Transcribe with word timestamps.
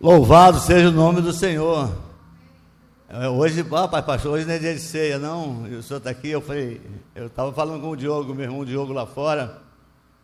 Louvado 0.00 0.60
seja 0.60 0.90
o 0.90 0.92
nome 0.92 1.20
do 1.20 1.32
Senhor. 1.32 1.92
É, 3.08 3.28
hoje, 3.28 3.66
ah, 3.72 3.88
pai, 3.88 4.00
pastor, 4.00 4.30
hoje 4.34 4.46
não 4.46 4.54
é 4.54 4.58
dia 4.60 4.72
de 4.72 4.80
ceia, 4.80 5.18
não. 5.18 5.66
E 5.66 5.74
o 5.74 5.82
senhor 5.82 5.98
está 5.98 6.08
aqui, 6.08 6.28
eu 6.28 6.40
falei, 6.40 6.80
eu 7.16 7.26
estava 7.26 7.52
falando 7.52 7.80
com 7.80 7.90
o 7.90 7.96
Diogo, 7.96 8.32
meu 8.32 8.44
irmão 8.44 8.64
Diogo 8.64 8.92
lá 8.92 9.06
fora. 9.06 9.60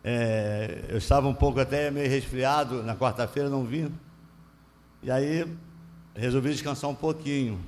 É, 0.04 0.84
eu 0.88 0.98
estava 0.98 1.26
um 1.26 1.34
pouco 1.34 1.58
até 1.58 1.90
meio 1.90 2.08
resfriado, 2.08 2.84
na 2.84 2.94
quarta-feira 2.94 3.48
não 3.48 3.64
vim. 3.64 3.92
E 5.02 5.10
aí 5.10 5.44
resolvi 6.14 6.50
descansar 6.50 6.88
um 6.88 6.94
pouquinho. 6.94 7.58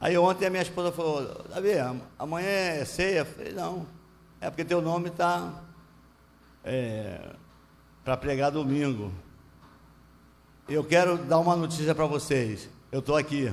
Aí 0.00 0.16
ontem 0.16 0.46
a 0.46 0.50
minha 0.50 0.62
esposa 0.62 0.92
falou, 0.92 1.44
Davi, 1.52 1.70
amanhã 2.16 2.46
é 2.46 2.84
ceia? 2.84 3.18
Eu 3.18 3.26
falei, 3.26 3.52
não, 3.52 3.84
é 4.40 4.48
porque 4.48 4.64
teu 4.64 4.80
nome 4.80 5.08
está 5.08 5.60
é, 6.62 7.18
para 8.04 8.16
pregar 8.16 8.52
domingo. 8.52 9.10
Eu 10.68 10.84
quero 10.84 11.16
dar 11.16 11.38
uma 11.38 11.56
notícia 11.56 11.94
para 11.94 12.04
vocês. 12.04 12.68
Eu 12.92 12.98
estou 12.98 13.16
aqui. 13.16 13.50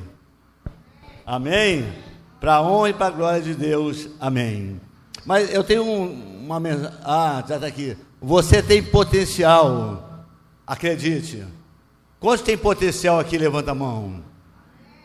Amém? 1.26 1.94
Para 2.42 2.56
a 2.56 2.62
honra 2.62 2.90
e 2.90 2.94
para 2.94 3.08
a 3.08 3.10
glória 3.10 3.42
de 3.42 3.56
Deus. 3.56 4.10
Amém. 4.20 4.82
Mas 5.26 5.50
eu 5.54 5.64
tenho 5.64 5.86
um, 5.86 6.44
uma 6.44 6.60
mensagem. 6.60 6.92
Ah, 7.06 7.42
já 7.48 7.56
está 7.56 7.68
aqui. 7.68 7.96
Você 8.22 8.62
tem 8.62 8.84
potencial. 8.84 10.26
Acredite. 10.68 11.46
Quantos 12.20 12.42
tem 12.42 12.58
potencial 12.58 13.18
aqui? 13.18 13.38
Levanta 13.38 13.72
a 13.72 13.76
mão. 13.76 14.22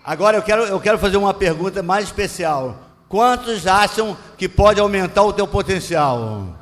Agora 0.04 0.36
eu 0.36 0.42
quero, 0.42 0.62
eu 0.64 0.80
quero 0.80 0.98
fazer 0.98 1.16
uma 1.16 1.32
pergunta 1.32 1.80
mais 1.80 2.06
especial. 2.06 2.76
Quantos 3.08 3.68
acham 3.68 4.16
que 4.36 4.48
pode 4.48 4.80
aumentar 4.80 5.22
o 5.22 5.32
teu 5.32 5.46
potencial? 5.46 6.56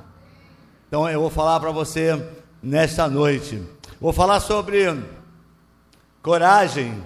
Então 0.87 1.09
eu 1.09 1.23
vou 1.23 1.31
falar 1.31 1.59
para 1.59 1.71
você 1.71 2.23
nesta 2.63 3.09
noite. 3.09 3.63
Vou 3.99 4.13
falar 4.13 4.41
sobre 4.41 4.95
coragem. 6.23 7.03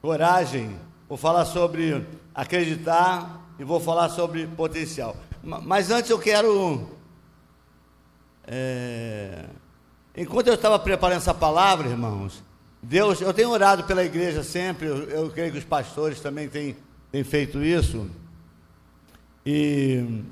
Coragem. 0.00 0.78
Vou 1.08 1.16
falar 1.16 1.44
sobre 1.44 2.06
acreditar 2.34 3.42
e 3.58 3.64
vou 3.64 3.80
falar 3.80 4.08
sobre 4.08 4.46
potencial. 4.46 5.16
Mas 5.42 5.90
antes 5.90 6.10
eu 6.10 6.18
quero. 6.18 6.88
É, 8.46 9.44
enquanto 10.16 10.48
eu 10.48 10.54
estava 10.54 10.78
preparando 10.78 11.18
essa 11.18 11.34
palavra, 11.34 11.88
irmãos, 11.88 12.42
Deus, 12.82 13.20
eu 13.20 13.32
tenho 13.32 13.50
orado 13.50 13.84
pela 13.84 14.02
igreja 14.02 14.42
sempre, 14.42 14.88
eu, 14.88 15.08
eu 15.08 15.30
creio 15.30 15.52
que 15.52 15.58
os 15.58 15.64
pastores 15.64 16.20
também 16.20 16.48
têm, 16.48 16.76
têm 17.10 17.22
feito 17.22 17.62
isso. 17.62 18.10
E 19.46 20.24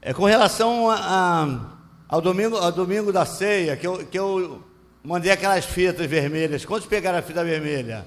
é 0.00 0.12
com 0.12 0.24
relação 0.24 0.90
a, 0.90 0.96
a, 0.96 1.60
ao, 2.08 2.20
domingo, 2.20 2.56
ao 2.56 2.70
domingo 2.70 3.12
da 3.12 3.24
ceia, 3.24 3.76
que 3.76 3.86
eu, 3.86 4.06
que 4.06 4.18
eu 4.18 4.62
mandei 5.04 5.30
aquelas 5.30 5.66
fitas 5.66 6.06
vermelhas. 6.06 6.64
Quantos 6.64 6.88
pegaram 6.88 7.18
a 7.18 7.22
fita 7.22 7.44
vermelha? 7.44 8.06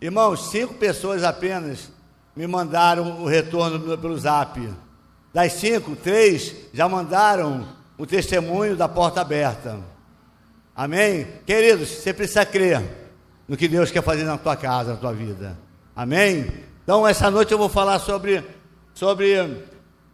Irmãos, 0.00 0.50
cinco 0.50 0.74
pessoas 0.74 1.22
apenas 1.22 1.92
me 2.34 2.46
mandaram 2.46 3.20
o 3.22 3.26
retorno 3.26 3.98
pelo 3.98 4.18
zap. 4.18 4.58
Das 5.32 5.52
cinco, 5.52 5.94
três 5.94 6.54
já 6.72 6.88
mandaram 6.88 7.68
o 7.98 8.06
testemunho 8.06 8.76
da 8.76 8.88
porta 8.88 9.20
aberta. 9.20 9.78
Amém? 10.74 11.26
Queridos, 11.46 11.88
você 11.88 12.12
precisa 12.12 12.46
crer 12.46 12.82
no 13.46 13.56
que 13.56 13.68
Deus 13.68 13.90
quer 13.90 14.02
fazer 14.02 14.24
na 14.24 14.38
tua 14.38 14.56
casa, 14.56 14.92
na 14.94 14.96
tua 14.96 15.12
vida. 15.12 15.58
Amém? 15.94 16.50
Então, 16.82 17.06
essa 17.06 17.30
noite 17.30 17.52
eu 17.52 17.58
vou 17.58 17.68
falar 17.68 17.98
sobre, 17.98 18.42
sobre 18.94 19.64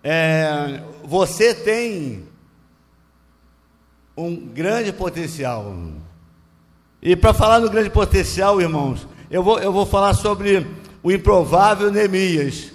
é, 0.03 0.83
você 1.05 1.55
tem 1.55 2.29
um 4.17 4.35
grande 4.35 4.93
potencial. 4.93 5.73
E 7.01 7.15
para 7.15 7.33
falar 7.33 7.61
no 7.61 7.71
grande 7.71 7.91
potencial, 7.91 8.61
irmãos, 8.61 9.07
eu 9.31 9.43
vou, 9.43 9.59
eu 9.61 9.73
vou 9.73 9.87
falar 9.87 10.15
sobre 10.15 10.67
o 11.03 11.13
improvável 11.13 11.91
Neemias. 11.93 12.73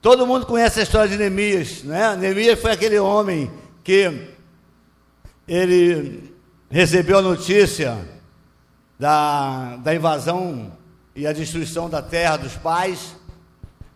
Todo 0.00 0.26
mundo 0.26 0.46
conhece 0.46 0.80
a 0.80 0.82
história 0.82 1.08
de 1.08 1.18
Neemias, 1.18 1.82
né? 1.82 2.16
Neemias 2.16 2.60
foi 2.60 2.72
aquele 2.72 2.98
homem 2.98 3.50
que 3.82 4.28
ele 5.46 6.34
recebeu 6.70 7.18
a 7.18 7.22
notícia 7.22 7.98
da, 8.98 9.76
da 9.76 9.94
invasão 9.94 10.72
e 11.14 11.26
a 11.26 11.32
destruição 11.32 11.88
da 11.88 12.00
terra 12.00 12.38
dos 12.38 12.56
pais, 12.56 13.14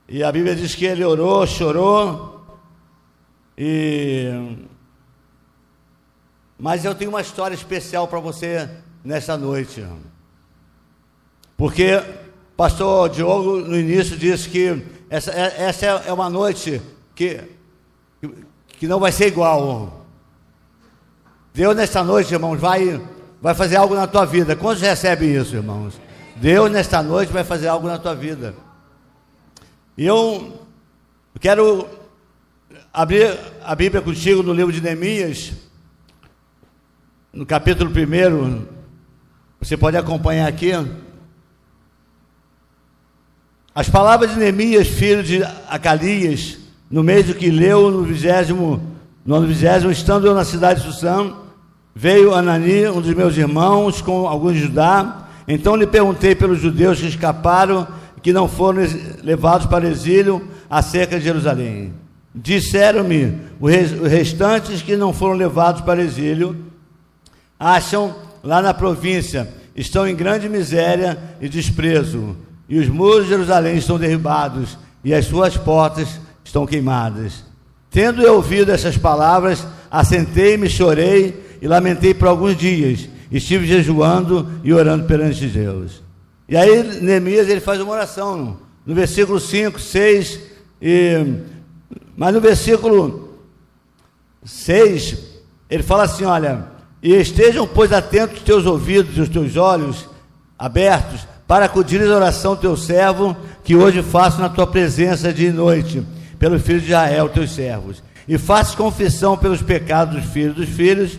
e 0.06 0.22
a 0.22 0.30
Bíblia 0.30 0.54
diz 0.54 0.74
que 0.74 0.84
ele 0.84 1.04
orou, 1.04 1.46
chorou, 1.46 2.46
e 3.56 4.56
mas 6.58 6.84
eu 6.84 6.94
tenho 6.94 7.10
uma 7.10 7.20
história 7.20 7.54
especial 7.54 8.08
para 8.08 8.18
você 8.18 8.68
nessa 9.04 9.36
noite. 9.36 9.84
Porque 11.56 12.02
pastor 12.56 13.08
Diogo 13.08 13.58
no 13.58 13.76
início 13.76 14.16
disse 14.16 14.48
que 14.48 14.84
essa, 15.10 15.32
essa 15.32 15.86
é 15.86 16.12
uma 16.12 16.28
noite 16.28 16.82
que, 17.14 17.40
que 18.68 18.86
não 18.86 19.00
vai 19.00 19.12
ser 19.12 19.28
igual. 19.28 20.06
Deus, 21.54 21.74
nesta 21.74 22.04
noite, 22.04 22.32
irmãos, 22.32 22.60
vai, 22.60 23.00
vai 23.40 23.54
fazer 23.54 23.76
algo 23.76 23.94
na 23.94 24.06
tua 24.06 24.24
vida. 24.24 24.54
Quantos 24.54 24.82
recebem 24.82 25.34
isso, 25.34 25.56
irmãos? 25.56 26.00
Deus, 26.36 26.70
nesta 26.70 27.02
noite, 27.02 27.32
vai 27.32 27.42
fazer 27.42 27.68
algo 27.68 27.88
na 27.88 27.98
tua 27.98 28.14
vida. 28.14 28.54
E 29.96 30.06
eu 30.06 30.66
quero 31.40 31.88
abrir 32.92 33.36
a 33.64 33.74
Bíblia 33.74 34.00
contigo 34.00 34.42
no 34.42 34.52
livro 34.52 34.72
de 34.72 34.80
Neemias, 34.80 35.52
no 37.32 37.44
capítulo 37.44 37.90
1. 37.90 38.77
Você 39.60 39.76
pode 39.76 39.96
acompanhar 39.96 40.46
aqui. 40.48 40.72
As 43.74 43.88
palavras 43.88 44.32
de 44.32 44.38
Neemias, 44.38 44.88
filho 44.88 45.22
de 45.22 45.42
Acalias, 45.68 46.58
no 46.90 47.02
mês 47.02 47.32
que 47.34 47.50
leu 47.50 47.90
no 47.90 48.02
vigésimo, 48.02 48.80
no 49.24 49.34
ano 49.34 49.46
vigésimo, 49.46 49.90
estando 49.90 50.26
eu 50.26 50.34
na 50.34 50.44
cidade 50.44 50.80
de 50.80 50.86
Sussã, 50.86 51.32
Veio 52.00 52.32
Anani, 52.32 52.86
um 52.86 53.00
dos 53.00 53.12
meus 53.12 53.36
irmãos, 53.36 54.00
com 54.00 54.28
alguns 54.28 54.56
Judá. 54.56 55.26
Então 55.48 55.74
lhe 55.74 55.86
perguntei 55.86 56.32
pelos 56.32 56.60
judeus 56.60 57.00
que 57.00 57.08
escaparam 57.08 57.88
que 58.22 58.32
não 58.32 58.46
foram 58.46 58.82
levados 59.22 59.66
para 59.66 59.88
exílio 59.88 60.46
acerca 60.70 61.18
de 61.18 61.24
Jerusalém. 61.24 61.92
Disseram-me 62.32 63.36
os 63.58 63.72
restantes 64.08 64.80
que 64.80 64.96
não 64.96 65.12
foram 65.12 65.34
levados 65.34 65.80
para 65.80 66.00
exílio, 66.00 66.56
acham 67.58 68.14
lá 68.42 68.62
na 68.62 68.74
província, 68.74 69.48
estão 69.74 70.06
em 70.06 70.14
grande 70.14 70.48
miséria 70.48 71.18
e 71.40 71.48
desprezo, 71.48 72.36
e 72.68 72.78
os 72.78 72.88
muros 72.88 73.24
de 73.24 73.30
Jerusalém 73.30 73.76
estão 73.76 73.98
derribados, 73.98 74.78
e 75.04 75.14
as 75.14 75.26
suas 75.26 75.56
portas 75.56 76.20
estão 76.44 76.66
queimadas. 76.66 77.44
Tendo 77.90 78.22
eu 78.22 78.34
ouvido 78.34 78.70
essas 78.70 78.96
palavras, 78.96 79.66
assentei-me, 79.90 80.68
chorei 80.68 81.58
e 81.60 81.66
lamentei 81.66 82.12
por 82.12 82.28
alguns 82.28 82.56
dias. 82.56 83.08
Estive 83.30 83.66
jejuando 83.66 84.48
e 84.62 84.72
orando 84.72 85.04
perante 85.04 85.46
Deus. 85.46 86.02
E 86.48 86.56
aí 86.56 87.00
Neemias 87.00 87.48
ele 87.48 87.60
faz 87.60 87.80
uma 87.80 87.92
oração 87.92 88.58
no, 88.84 88.94
versículo 88.94 89.38
5, 89.38 89.78
6 89.78 90.40
e 90.80 91.34
mas 92.16 92.34
no 92.34 92.40
versículo 92.40 93.38
6 94.44 95.18
ele 95.68 95.82
fala 95.82 96.04
assim, 96.04 96.24
olha, 96.24 96.66
e 97.02 97.14
estejam 97.14 97.66
pois 97.66 97.92
atentos 97.92 98.38
os 98.38 98.44
teus 98.44 98.66
ouvidos 98.66 99.16
e 99.16 99.20
os 99.20 99.28
teus 99.28 99.56
olhos 99.56 100.08
abertos 100.58 101.26
para 101.46 101.64
acudir 101.64 102.02
a 102.02 102.14
oração 102.14 102.56
teu 102.56 102.76
servo 102.76 103.36
que 103.64 103.76
hoje 103.76 104.02
faço 104.02 104.40
na 104.40 104.48
tua 104.48 104.66
presença 104.66 105.32
dia 105.32 105.48
e 105.48 105.52
noite 105.52 106.04
pelo 106.38 106.58
filho 106.58 106.80
de 106.80 106.86
Israel, 106.86 107.28
teus 107.28 107.52
servos. 107.52 108.02
E 108.26 108.36
faço 108.36 108.76
confissão 108.76 109.36
pelos 109.36 109.62
pecados 109.62 110.22
dos 110.22 110.32
filhos 110.32 110.54
dos 110.54 110.68
filhos 110.68 111.18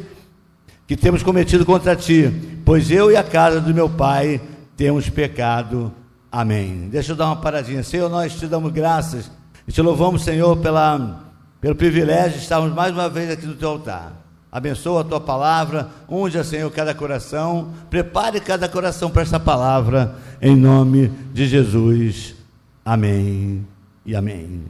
que 0.85 0.95
temos 0.95 1.23
cometido 1.23 1.65
contra 1.65 1.95
ti, 1.95 2.31
pois 2.65 2.89
eu 2.91 3.11
e 3.11 3.15
a 3.15 3.23
casa 3.23 3.59
do 3.59 3.73
meu 3.73 3.89
pai 3.89 4.39
temos 4.77 5.09
pecado. 5.09 5.91
Amém. 6.31 6.87
Deixa 6.89 7.11
eu 7.11 7.15
dar 7.15 7.25
uma 7.25 7.35
paradinha. 7.35 7.83
Senhor, 7.83 8.09
nós 8.09 8.35
te 8.35 8.45
damos 8.47 8.71
graças 8.71 9.31
e 9.67 9.71
te 9.71 9.81
louvamos, 9.81 10.23
Senhor, 10.23 10.57
pela, 10.57 11.23
pelo 11.59 11.75
privilégio 11.75 12.33
de 12.33 12.43
estarmos 12.43 12.73
mais 12.73 12.93
uma 12.93 13.09
vez 13.09 13.31
aqui 13.31 13.45
no 13.45 13.55
teu 13.55 13.69
altar. 13.69 14.13
Abençoa 14.51 15.01
a 15.01 15.03
tua 15.03 15.19
palavra, 15.19 15.89
unja, 16.09 16.43
Senhor, 16.43 16.71
cada 16.71 16.93
coração, 16.93 17.71
prepare 17.89 18.39
cada 18.39 18.67
coração 18.67 19.11
para 19.11 19.21
esta 19.21 19.39
palavra, 19.39 20.15
em 20.41 20.55
nome 20.55 21.09
de 21.31 21.47
Jesus. 21.47 22.35
Amém 22.83 23.67
e 24.05 24.15
amém. 24.15 24.65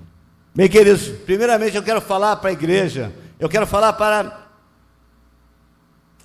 Bem, 0.53 0.67
queridos, 0.67 1.07
primeiramente 1.07 1.77
eu 1.77 1.83
quero 1.83 2.01
falar 2.01 2.35
para 2.37 2.49
a 2.49 2.53
igreja, 2.53 3.13
eu 3.39 3.47
quero 3.47 3.65
falar 3.65 3.93
para 3.93 4.49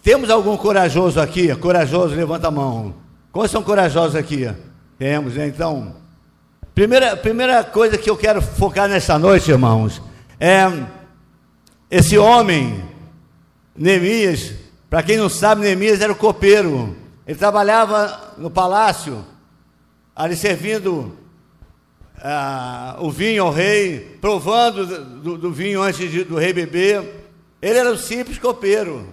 temos 0.05 0.29
algum 0.29 0.55
corajoso 0.55 1.19
aqui? 1.19 1.56
Corajoso, 1.56 2.15
levanta 2.15 2.49
a 2.49 2.51
mão. 2.51 2.95
Quantos 3.33 3.51
são 3.51 3.62
corajosos 3.62 4.15
aqui? 4.15 4.53
Temos, 4.99 5.35
né? 5.35 5.47
Então, 5.47 5.97
primeira, 6.75 7.17
primeira 7.17 7.65
coisa 7.65 7.97
que 7.97 8.11
eu 8.11 8.17
quero 8.17 8.43
focar 8.43 8.87
nessa 8.87 9.19
noite, 9.19 9.51
irmãos, 9.51 10.03
é 10.39 10.67
esse 11.91 12.19
homem, 12.19 12.85
Neemias. 13.76 14.53
Para 14.88 15.03
quem 15.03 15.17
não 15.17 15.29
sabe, 15.29 15.62
Neemias 15.62 16.00
era 16.00 16.12
o 16.12 16.17
copeiro. 16.17 16.97
Ele 17.26 17.38
trabalhava 17.38 18.35
no 18.38 18.50
palácio, 18.50 19.25
ali 20.15 20.37
servindo 20.37 21.17
ah, 22.19 22.97
o 23.00 23.11
vinho 23.11 23.43
ao 23.43 23.50
rei, 23.50 24.19
provando 24.21 24.87
do, 25.21 25.38
do 25.38 25.53
vinho 25.53 25.82
antes 25.82 26.11
de, 26.11 26.25
do 26.25 26.37
rei 26.37 26.53
beber. 26.53 27.03
Ele 27.61 27.79
era 27.79 27.91
um 27.91 27.97
simples 27.97 28.38
copeiro. 28.38 29.09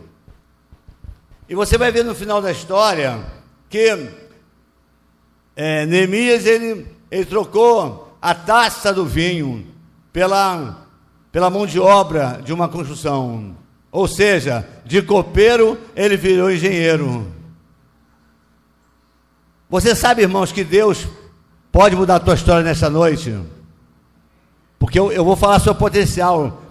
E 1.48 1.56
você 1.56 1.78
vai 1.78 1.92
ver 1.92 2.04
no 2.04 2.16
final 2.16 2.42
da 2.42 2.52
história 2.52 3.20
que 3.70 3.98
é, 5.56 5.86
Neemias 5.86 6.46
ele, 6.46 6.88
ele 7.10 7.26
trocou 7.26 8.18
a 8.22 8.36
taça 8.36 8.94
do 8.94 9.06
vinho 9.06 9.66
pela, 10.14 10.86
pela 11.32 11.50
mão 11.50 11.66
de 11.66 11.80
obra 11.80 12.42
de 12.44 12.54
uma 12.54 12.68
construção. 12.68 13.56
Ou 13.92 14.08
seja, 14.08 14.66
de 14.86 15.02
copeiro 15.02 15.78
ele 15.96 16.16
virou 16.16 16.52
engenheiro. 16.52 17.28
Você 19.70 19.96
sabe, 19.96 20.22
irmãos, 20.22 20.52
que 20.52 20.64
Deus 20.64 21.08
pode 21.72 21.96
mudar 21.96 22.16
a 22.18 22.20
tua 22.20 22.36
história 22.36 22.64
nessa 22.64 22.90
noite? 22.90 23.38
Porque 24.80 25.00
eu, 25.00 25.12
eu 25.12 25.24
vou 25.24 25.36
falar 25.36 25.60
sobre 25.60 25.80
potencial. 25.80 26.62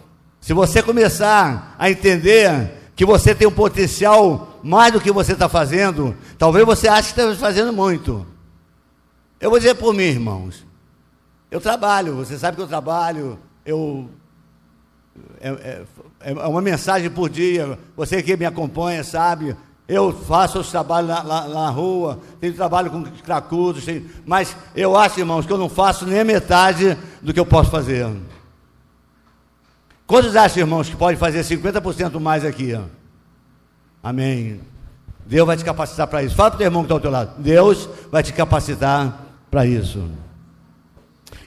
Se 0.40 0.52
você 0.52 0.82
começar 0.82 1.76
a 1.78 1.90
entender 1.90 2.92
que 2.96 3.04
você 3.04 3.34
tem 3.34 3.46
um 3.46 3.52
potencial 3.52 4.58
mais 4.62 4.92
do 4.92 5.00
que 5.00 5.12
você 5.12 5.32
está 5.32 5.48
fazendo, 5.48 6.16
talvez 6.36 6.66
você 6.66 6.88
ache 6.88 7.14
que 7.14 7.20
está 7.20 7.34
fazendo 7.36 7.72
muito. 7.72 8.26
Eu 9.40 9.48
vou 9.48 9.58
dizer 9.58 9.74
por 9.74 9.94
mim, 9.94 10.04
irmãos. 10.04 10.66
Eu 11.50 11.60
trabalho, 11.60 12.14
você 12.14 12.38
sabe 12.38 12.56
que 12.56 12.62
eu 12.62 12.68
trabalho, 12.68 13.38
eu. 13.64 14.08
É, 15.40 15.48
é, 15.48 16.32
é 16.32 16.46
uma 16.46 16.60
mensagem 16.60 17.10
por 17.10 17.28
dia, 17.28 17.78
você 17.96 18.22
que 18.22 18.36
me 18.36 18.44
acompanha 18.44 19.02
sabe, 19.02 19.56
eu 19.88 20.12
faço 20.12 20.60
os 20.60 20.70
trabalhos 20.70 21.10
lá, 21.10 21.22
lá, 21.22 21.48
na 21.48 21.68
rua, 21.68 22.20
tenho 22.40 22.54
trabalho 22.54 22.90
com 22.90 23.02
cracudos, 23.02 23.84
tenho, 23.84 24.08
mas 24.24 24.56
eu 24.74 24.96
acho, 24.96 25.18
irmãos, 25.18 25.44
que 25.44 25.52
eu 25.52 25.58
não 25.58 25.68
faço 25.68 26.06
nem 26.06 26.20
a 26.20 26.24
metade 26.24 26.96
do 27.20 27.34
que 27.34 27.40
eu 27.40 27.46
posso 27.46 27.70
fazer. 27.70 28.08
Quantos 30.06 30.36
acham, 30.36 30.60
irmãos, 30.60 30.88
que 30.88 30.96
pode 30.96 31.16
fazer 31.16 31.40
50% 31.40 32.20
mais 32.20 32.44
aqui? 32.44 32.78
Amém. 34.02 34.60
Deus 35.26 35.46
vai 35.46 35.56
te 35.56 35.64
capacitar 35.64 36.06
para 36.06 36.22
isso. 36.22 36.34
Fala 36.34 36.50
para 36.50 36.56
o 36.56 36.58
teu 36.58 36.66
irmão 36.66 36.82
que 36.82 36.86
está 36.86 36.94
ao 36.94 37.00
teu 37.00 37.10
lado. 37.10 37.40
Deus 37.40 37.88
vai 38.10 38.22
te 38.22 38.32
capacitar 38.32 39.26
para 39.50 39.66
isso. 39.66 40.08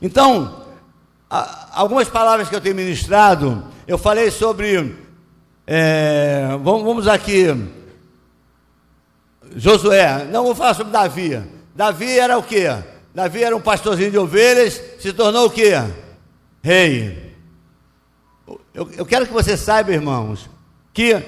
Então, 0.01 0.62
algumas 1.71 2.09
palavras 2.09 2.49
que 2.49 2.55
eu 2.55 2.61
tenho 2.61 2.75
ministrado, 2.75 3.63
eu 3.87 3.97
falei 3.97 4.31
sobre. 4.31 4.95
É, 5.65 6.57
vamos, 6.61 6.83
vamos 6.83 7.07
aqui 7.07 7.47
Josué, 9.55 10.25
não 10.31 10.45
vou 10.45 10.55
falar 10.55 10.73
sobre 10.73 10.91
Davi. 10.91 11.41
Davi 11.75 12.17
era 12.17 12.37
o 12.37 12.43
quê? 12.43 12.67
Davi 13.13 13.43
era 13.43 13.55
um 13.55 13.61
pastorzinho 13.61 14.11
de 14.11 14.17
ovelhas, 14.17 14.81
se 14.99 15.13
tornou 15.13 15.47
o 15.47 15.49
quê? 15.49 15.73
Rei. 16.61 17.35
Eu, 18.73 18.89
eu 18.97 19.05
quero 19.05 19.27
que 19.27 19.33
você 19.33 19.55
saiba, 19.55 19.91
irmãos, 19.91 20.49
que 20.93 21.21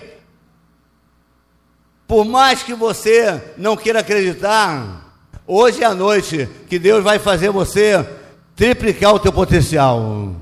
por 2.08 2.26
mais 2.26 2.64
que 2.64 2.74
você 2.74 3.54
não 3.58 3.76
queira 3.76 4.00
acreditar, 4.00 5.14
hoje 5.46 5.84
é 5.84 5.86
a 5.86 5.94
noite 5.94 6.50
que 6.68 6.80
Deus 6.80 7.04
vai 7.04 7.20
fazer 7.20 7.50
você 7.50 8.08
triplicar 8.56 9.14
o 9.14 9.20
teu 9.20 9.34
potencial. 9.34 10.36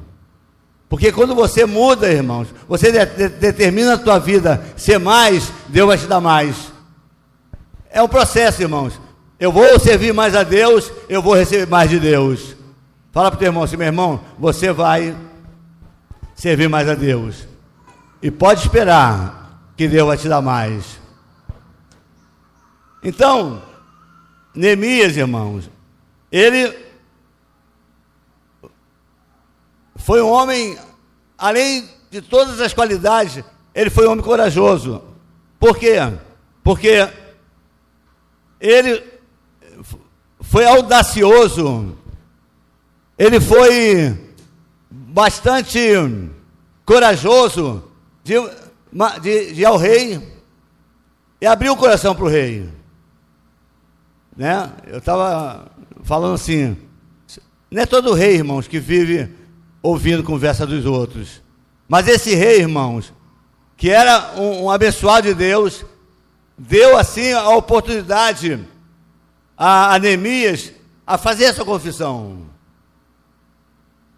Porque 0.88 1.12
quando 1.12 1.34
você 1.34 1.66
muda, 1.66 2.12
irmãos, 2.12 2.48
você 2.68 2.92
de, 2.92 3.06
de, 3.06 3.30
determina 3.30 3.96
a 3.96 3.98
tua 3.98 4.20
vida 4.20 4.64
ser 4.78 5.00
mais, 5.00 5.52
Deus 5.68 5.88
vai 5.88 5.98
te 5.98 6.06
dar 6.06 6.22
mais. 6.22 6.72
É 7.90 8.02
um 8.02 8.08
processo, 8.08 8.62
irmãos. 8.62 9.02
Eu 9.40 9.52
vou 9.52 9.80
servir 9.80 10.14
mais 10.14 10.36
a 10.36 10.44
Deus, 10.44 10.92
eu 11.10 11.22
vou 11.22 11.34
receber 11.34 11.68
mais 11.68 11.90
de 11.90 12.00
Deus. 12.00 12.56
Fala 13.12 13.30
para 13.32 13.38
o 13.38 13.40
teu 13.40 13.48
irmão 13.48 13.64
assim, 13.64 13.76
meu 13.76 13.88
irmão, 13.88 14.22
você 14.38 14.72
vai 14.72 15.16
servir 16.36 16.70
mais 16.70 16.88
a 16.88 16.96
Deus. 16.96 17.48
E 18.22 18.30
pode 18.30 18.62
esperar 18.62 19.60
que 19.76 19.88
Deus 19.88 20.08
vai 20.08 20.18
te 20.18 20.30
dar 20.30 20.42
mais. 20.42 21.00
Então, 23.04 23.62
Neemias, 24.56 25.18
irmãos, 25.18 25.70
ele 26.32 26.74
foi 30.04 30.22
um 30.22 30.30
homem, 30.30 30.78
além 31.38 31.90
de 32.12 32.22
todas 32.22 32.60
as 32.60 32.74
qualidades, 32.74 33.42
ele 33.74 33.90
foi 33.90 34.06
um 34.06 34.12
homem 34.12 34.24
corajoso. 34.24 35.02
Por 35.58 35.78
quê? 35.78 35.96
Porque 36.62 37.10
ele 38.60 39.02
foi 40.42 40.66
audacioso, 40.66 41.98
ele 43.18 43.40
foi 43.40 44.36
bastante 44.92 45.80
corajoso 46.86 47.90
de, 48.26 48.36
de, 49.22 49.54
de 49.54 49.62
ir 49.62 49.66
ao 49.66 49.78
rei 49.78 50.34
e 51.40 51.46
abrir 51.46 51.70
o 51.70 51.78
coração 51.78 52.14
para 52.14 52.26
o 52.26 52.30
rei. 52.30 52.70
Né? 54.36 54.70
Eu 54.86 54.98
estava 54.98 55.72
falando 56.04 56.34
assim, 56.34 56.76
não 57.72 57.82
é 57.82 57.86
todo 57.86 58.14
rei, 58.14 58.36
irmãos, 58.36 58.68
que 58.68 58.82
vive 58.82 59.43
ouvindo 59.84 60.24
conversa 60.24 60.66
dos 60.66 60.86
outros. 60.86 61.42
Mas 61.88 62.08
esse 62.08 62.34
rei, 62.34 62.62
irmãos, 62.62 63.14
que 63.76 63.90
era 63.90 64.34
um, 64.38 64.64
um 64.64 64.72
abençoado 64.72 65.28
de 65.28 65.34
Deus, 65.34 65.86
deu 66.58 66.98
assim 66.98 67.34
a 67.34 67.50
oportunidade 67.50 68.66
a, 69.58 69.94
a 69.94 70.00
Neemias 70.00 70.72
a 71.06 71.18
fazer 71.18 71.44
essa 71.44 71.66
confissão. 71.66 72.48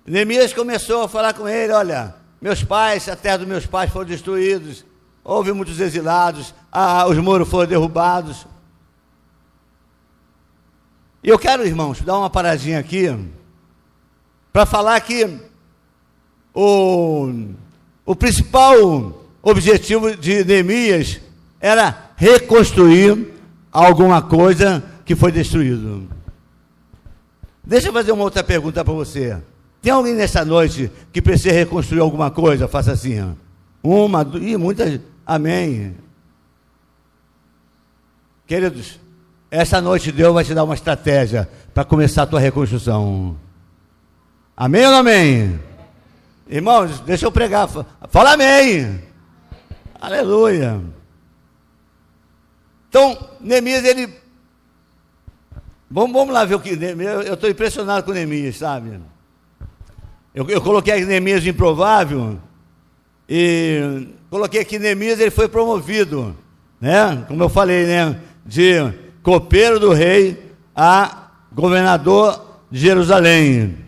Neemias 0.06 0.54
começou 0.54 1.02
a 1.02 1.10
falar 1.10 1.34
com 1.34 1.48
ele: 1.48 1.74
olha, 1.74 2.16
meus 2.40 2.64
pais, 2.64 3.10
a 3.10 3.16
terra 3.16 3.38
dos 3.38 3.48
meus 3.48 3.66
pais 3.66 3.92
foram 3.92 4.06
destruídos, 4.06 4.86
houve 5.24 5.52
muitos 5.52 5.80
exilados, 5.80 6.54
ah, 6.72 7.08
os 7.08 7.18
muros 7.18 7.50
foram 7.50 7.68
derrubados. 7.68 8.46
E 11.24 11.30
eu 11.30 11.40
quero, 11.40 11.66
irmãos, 11.66 12.02
dar 12.02 12.20
uma 12.20 12.30
paradinha 12.30 12.78
aqui 12.78 13.08
para 14.54 14.64
falar 14.64 15.02
que 15.02 15.40
o, 16.56 17.50
o 18.06 18.16
principal 18.16 19.22
objetivo 19.44 20.16
de 20.16 20.44
Neemias 20.46 21.20
era 21.60 22.12
reconstruir 22.16 23.34
alguma 23.72 24.22
coisa 24.22 24.84
que 25.04 25.16
foi 25.16 25.32
destruído. 25.32 26.08
Deixa 27.64 27.90
eu 27.90 27.94
fazer 27.94 28.12
uma 28.14 28.24
outra 28.24 28.44
pergunta 28.44 28.84
para 28.86 28.94
você. 28.94 29.38
Tem 29.82 29.92
alguém 29.92 30.14
nessa 30.14 30.46
noite 30.46 30.90
que 31.12 31.22
precisa 31.22 31.54
reconstruir 31.54 32.00
alguma 32.00 32.32
coisa? 32.32 32.68
Faça 32.68 32.94
assim. 32.94 33.36
Uma, 33.84 34.26
e 34.42 34.56
muitas. 34.56 35.00
Amém. 35.26 35.96
Queridos, 38.48 39.00
essa 39.52 39.82
noite 39.82 40.12
Deus 40.12 40.34
vai 40.34 40.44
te 40.44 40.54
dar 40.54 40.64
uma 40.64 40.76
estratégia 40.76 41.50
para 41.74 41.84
começar 41.84 42.24
a 42.24 42.28
tua 42.28 42.40
reconstrução. 42.40 43.36
Amém 44.56 44.86
ou 44.86 44.92
não 44.92 45.00
amém? 45.00 45.60
Irmãos, 46.48 47.00
deixa 47.00 47.26
eu 47.26 47.32
pregar. 47.32 47.68
Fala 48.10 48.34
amém. 48.34 49.02
Aleluia. 50.00 50.80
Então, 52.90 53.18
Neemias, 53.42 53.84
ele. 53.84 54.14
Vamos, 55.90 56.12
vamos 56.14 56.34
lá 56.34 56.46
ver 56.46 56.56
o 56.56 56.60
que. 56.60 56.70
Eu 56.70 57.34
estou 57.34 57.50
impressionado 57.50 58.06
com 58.06 58.12
Neemias, 58.12 58.58
sabe? 58.58 59.00
Eu, 60.34 60.48
eu 60.50 60.62
coloquei 60.62 60.94
aqui 60.94 61.06
Neemias 61.06 61.46
improvável. 61.46 62.40
E 63.28 64.08
coloquei 64.30 64.62
aqui 64.62 64.78
Neemias, 64.78 65.20
ele 65.20 65.32
foi 65.32 65.48
promovido, 65.48 66.36
né? 66.80 67.26
Como 67.28 67.42
eu 67.42 67.50
falei, 67.50 67.88
né? 67.88 68.20
De 68.46 68.94
copeiro 69.24 69.80
do 69.80 69.94
rei 69.94 70.54
a 70.76 71.32
governador 71.52 72.60
de 72.70 72.80
Jerusalém. 72.80 73.85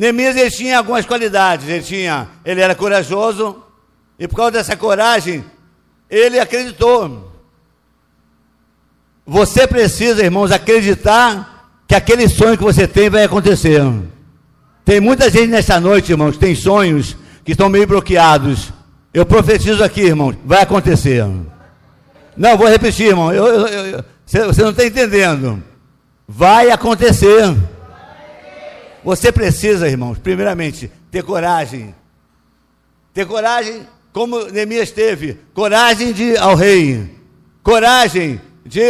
Neemias 0.00 0.34
ele 0.34 0.50
tinha 0.50 0.78
algumas 0.78 1.04
qualidades. 1.04 1.68
Ele 1.68 1.82
tinha, 1.82 2.26
ele 2.42 2.62
era 2.62 2.74
corajoso 2.74 3.62
e 4.18 4.26
por 4.26 4.36
causa 4.36 4.52
dessa 4.52 4.74
coragem 4.74 5.44
ele 6.08 6.40
acreditou. 6.40 7.30
Você 9.26 9.66
precisa, 9.66 10.24
irmãos, 10.24 10.50
acreditar 10.52 11.84
que 11.86 11.94
aquele 11.94 12.30
sonho 12.30 12.56
que 12.56 12.64
você 12.64 12.88
tem 12.88 13.10
vai 13.10 13.24
acontecer. 13.24 13.82
Tem 14.86 15.00
muita 15.00 15.28
gente 15.28 15.48
nessa 15.48 15.78
noite, 15.78 16.12
irmãos, 16.12 16.38
tem 16.38 16.54
sonhos 16.54 17.14
que 17.44 17.52
estão 17.52 17.68
meio 17.68 17.86
bloqueados. 17.86 18.72
Eu 19.12 19.26
profetizo 19.26 19.84
aqui, 19.84 20.00
irmãos, 20.00 20.34
vai 20.42 20.62
acontecer. 20.62 21.26
Não, 22.34 22.56
vou 22.56 22.68
repetir, 22.68 23.08
irmão. 23.08 23.30
Eu, 23.34 23.66
eu, 23.66 23.86
eu, 23.86 24.04
você 24.46 24.62
não 24.62 24.70
está 24.70 24.86
entendendo. 24.86 25.62
Vai 26.26 26.70
acontecer. 26.70 27.54
Você 29.02 29.32
precisa, 29.32 29.88
irmãos, 29.88 30.18
primeiramente, 30.18 30.90
ter 31.10 31.22
coragem. 31.22 31.94
Ter 33.14 33.26
coragem, 33.26 33.86
como 34.12 34.44
Neemias 34.46 34.90
teve. 34.90 35.38
Coragem 35.54 36.12
de 36.12 36.22
ir 36.24 36.38
ao 36.38 36.54
rei. 36.54 37.18
Coragem 37.62 38.40
de 38.64 38.80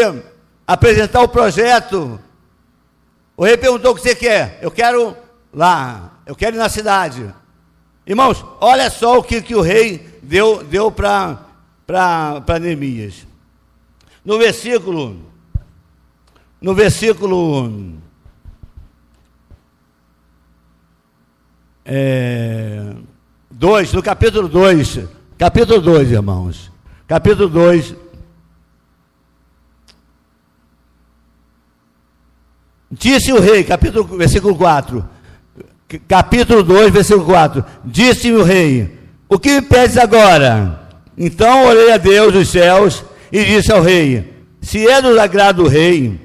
apresentar 0.66 1.22
o 1.22 1.28
projeto. 1.28 2.20
O 3.36 3.44
rei 3.44 3.56
perguntou 3.56 3.92
o 3.92 3.94
que 3.94 4.02
você 4.02 4.14
quer. 4.14 4.58
Eu 4.60 4.70
quero 4.70 5.16
lá, 5.52 6.20
eu 6.26 6.34
quero 6.34 6.56
ir 6.56 6.58
na 6.58 6.68
cidade. 6.68 7.32
Irmãos, 8.06 8.44
olha 8.60 8.90
só 8.90 9.18
o 9.18 9.22
que, 9.22 9.40
que 9.40 9.54
o 9.54 9.60
rei 9.60 10.18
deu, 10.22 10.64
deu 10.64 10.90
para 10.90 11.38
Neemias. 12.60 13.26
No 14.24 14.38
versículo, 14.38 15.16
no 16.60 16.74
versículo 16.74 18.00
é, 21.92 22.94
2, 23.50 23.92
no 23.94 24.00
capítulo 24.00 24.46
2, 24.46 25.00
capítulo 25.36 25.80
2, 25.80 26.12
irmãos, 26.12 26.70
capítulo 27.08 27.48
2, 27.48 27.96
disse 32.92 33.32
o 33.32 33.40
rei, 33.40 33.64
capítulo, 33.64 34.04
versículo 34.16 34.54
4, 34.54 35.04
capítulo 36.06 36.62
2, 36.62 36.92
versículo 36.92 37.26
4, 37.26 37.64
disse 37.84 38.30
o 38.30 38.44
rei, 38.44 38.96
o 39.28 39.36
que 39.36 39.60
me 39.60 39.62
pedes 39.62 39.98
agora? 39.98 40.88
Então 41.18 41.66
orei 41.66 41.90
a 41.90 41.96
Deus 41.96 42.32
dos 42.32 42.48
céus 42.50 43.04
e 43.32 43.44
disse 43.44 43.72
ao 43.72 43.82
rei, 43.82 44.44
se 44.62 44.86
é 44.86 45.02
do 45.02 45.18
agrado 45.20 45.64
do 45.64 45.68
rei, 45.68 46.20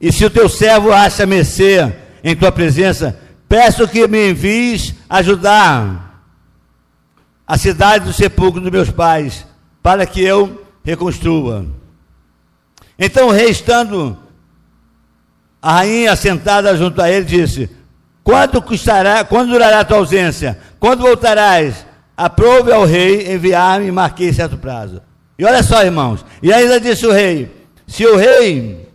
e 0.00 0.12
se 0.12 0.24
o 0.24 0.30
teu 0.30 0.48
servo 0.48 0.92
acha 0.92 1.24
mercê 1.24 1.94
em 2.24 2.34
tua 2.34 2.50
presença, 2.50 3.16
peço 3.48 3.88
que 3.88 4.06
me 4.06 4.30
envies 4.30 4.94
ajudar 5.08 6.22
a 7.46 7.58
cidade 7.58 8.06
do 8.06 8.12
sepulcro 8.12 8.60
dos 8.60 8.70
meus 8.70 8.90
pais, 8.90 9.46
para 9.82 10.06
que 10.06 10.22
eu 10.22 10.64
reconstrua. 10.82 11.66
Então 12.98 13.28
o 13.28 13.32
rei, 13.32 13.50
estando 13.50 14.16
a 15.60 15.72
rainha 15.72 16.14
sentada 16.16 16.76
junto 16.76 17.00
a 17.02 17.10
ele, 17.10 17.24
disse: 17.24 17.70
Quanto 18.22 18.62
custará, 18.62 19.24
quando 19.24 19.50
durará 19.50 19.80
a 19.80 19.84
tua 19.84 19.98
ausência? 19.98 20.58
Quando 20.80 21.02
voltarás? 21.02 21.86
Aprove 22.16 22.72
ao 22.72 22.84
rei 22.84 23.34
enviar-me 23.34 23.88
e 23.88 23.92
marquei 23.92 24.32
certo 24.32 24.56
prazo. 24.56 25.02
E 25.36 25.44
olha 25.44 25.62
só, 25.64 25.82
irmãos, 25.82 26.24
e 26.42 26.52
ainda 26.52 26.78
disse 26.78 27.04
o 27.06 27.12
rei: 27.12 27.52
Se 27.86 28.06
o 28.06 28.16
rei 28.16 28.88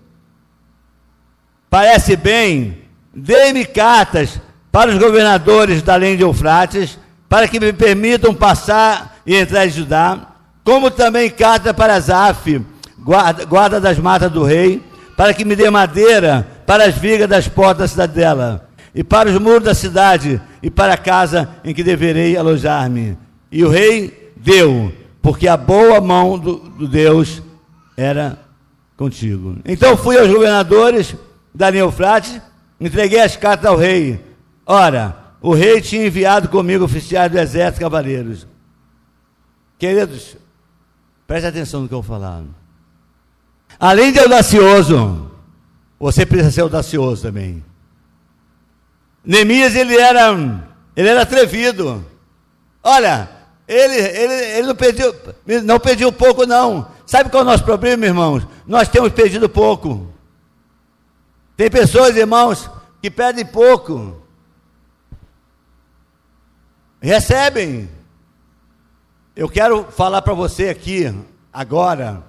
parece 1.70 2.16
bem, 2.16 2.79
dê-me 3.20 3.66
cartas 3.66 4.40
para 4.72 4.92
os 4.92 4.98
governadores 4.98 5.82
da 5.82 5.94
além 5.94 6.16
de 6.16 6.24
Eufrates, 6.24 6.98
para 7.28 7.48
que 7.48 7.60
me 7.60 7.74
permitam 7.74 8.34
passar 8.34 9.20
e 9.26 9.36
entrar 9.36 9.66
em 9.66 9.70
Judá, 9.70 10.28
como 10.64 10.90
também 10.90 11.30
carta 11.30 11.74
para 11.74 12.00
Zaf, 12.00 12.62
guarda, 12.98 13.46
guarda 13.46 13.80
das 13.80 13.98
matas 13.98 14.32
do 14.32 14.44
rei, 14.44 14.82
para 15.16 15.34
que 15.34 15.46
me 15.46 15.56
dê 15.56 15.70
madeira 15.70 16.48
para 16.66 16.86
as 16.86 16.96
vigas 16.96 17.28
das 17.28 17.48
portas 17.48 17.78
da 17.78 17.88
cidadela, 18.08 18.70
e 18.94 19.04
para 19.04 19.30
os 19.30 19.40
muros 19.40 19.64
da 19.64 19.74
cidade, 19.74 20.42
e 20.62 20.70
para 20.70 20.94
a 20.94 20.98
casa 20.98 21.50
em 21.64 21.74
que 21.74 21.84
deverei 21.84 22.38
alojar-me. 22.38 23.18
E 23.52 23.64
o 23.64 23.70
rei 23.70 24.32
deu, 24.36 24.92
porque 25.22 25.48
a 25.48 25.58
boa 25.58 26.00
mão 26.00 26.38
do, 26.38 26.58
do 26.58 26.88
Deus 26.88 27.42
era 27.98 28.40
contigo. 28.96 29.58
Então 29.66 29.98
fui 29.98 30.18
aos 30.18 30.32
governadores 30.32 31.16
da 31.54 31.70
linha 31.70 31.84
Eufrates, 31.84 32.40
entreguei 32.80 33.22
as 33.22 33.36
cartas 33.36 33.70
ao 33.70 33.78
rei. 33.78 34.24
Ora, 34.66 35.16
o 35.42 35.54
rei 35.54 35.82
tinha 35.82 36.06
enviado 36.06 36.50
comigo 36.50 36.86
oficiais 36.86 37.32
do 37.32 37.38
exército 37.40 37.82
cavaleiros. 37.82 38.48
Queridos, 39.78 40.36
preste 41.26 41.48
atenção 41.48 41.82
no 41.82 41.88
que 41.88 41.94
eu 41.94 42.02
vou 42.02 42.20
falar. 42.20 42.44
Além 43.80 44.12
de 44.12 44.20
audacioso, 44.20 45.32
você 46.00 46.26
precisa 46.26 46.52
ser 46.52 46.62
audacioso 46.62 47.22
também. 47.22 47.64
Neemias, 49.24 49.76
ele 49.76 49.98
era, 49.98 50.32
ele 50.96 51.08
era 51.08 51.22
atrevido. 51.22 52.06
Olha, 52.84 53.30
ele, 53.68 53.96
ele, 53.96 54.34
ele 54.58 54.68
não 54.68 54.76
pediu, 54.76 55.16
não 55.64 55.80
pediu 55.80 56.12
pouco, 56.12 56.46
não. 56.46 56.88
Sabe 57.06 57.30
qual 57.30 57.42
é 57.42 57.46
o 57.46 57.50
nosso 57.50 57.64
problema, 57.64 58.06
irmãos? 58.06 58.48
Nós 58.66 58.88
temos 58.88 59.12
pedido 59.14 59.48
pouco. 59.48 60.14
Tem 61.60 61.70
pessoas, 61.70 62.16
irmãos, 62.16 62.72
que 63.02 63.12
pedem 63.12 63.46
pouco. 63.46 64.24
Recebem. 67.02 67.90
Eu 69.36 69.50
quero 69.50 69.84
falar 69.92 70.22
para 70.22 70.34
você 70.34 70.70
aqui, 70.70 71.14
agora, 71.52 72.24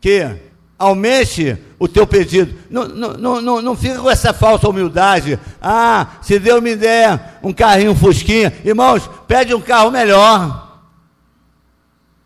que 0.00 0.28
aumente 0.76 1.56
o 1.78 1.86
teu 1.86 2.04
pedido. 2.04 2.58
Não, 2.68 2.88
não, 2.88 3.40
não, 3.40 3.62
não 3.62 3.76
fica 3.76 4.00
com 4.00 4.10
essa 4.10 4.32
falsa 4.32 4.68
humildade. 4.68 5.38
Ah, 5.62 6.08
se 6.20 6.40
Deus 6.40 6.60
me 6.60 6.74
der 6.74 7.38
um 7.44 7.52
carrinho 7.52 7.94
fusquinha, 7.94 8.52
irmãos, 8.64 9.08
pede 9.28 9.54
um 9.54 9.60
carro 9.60 9.92
melhor. 9.92 10.80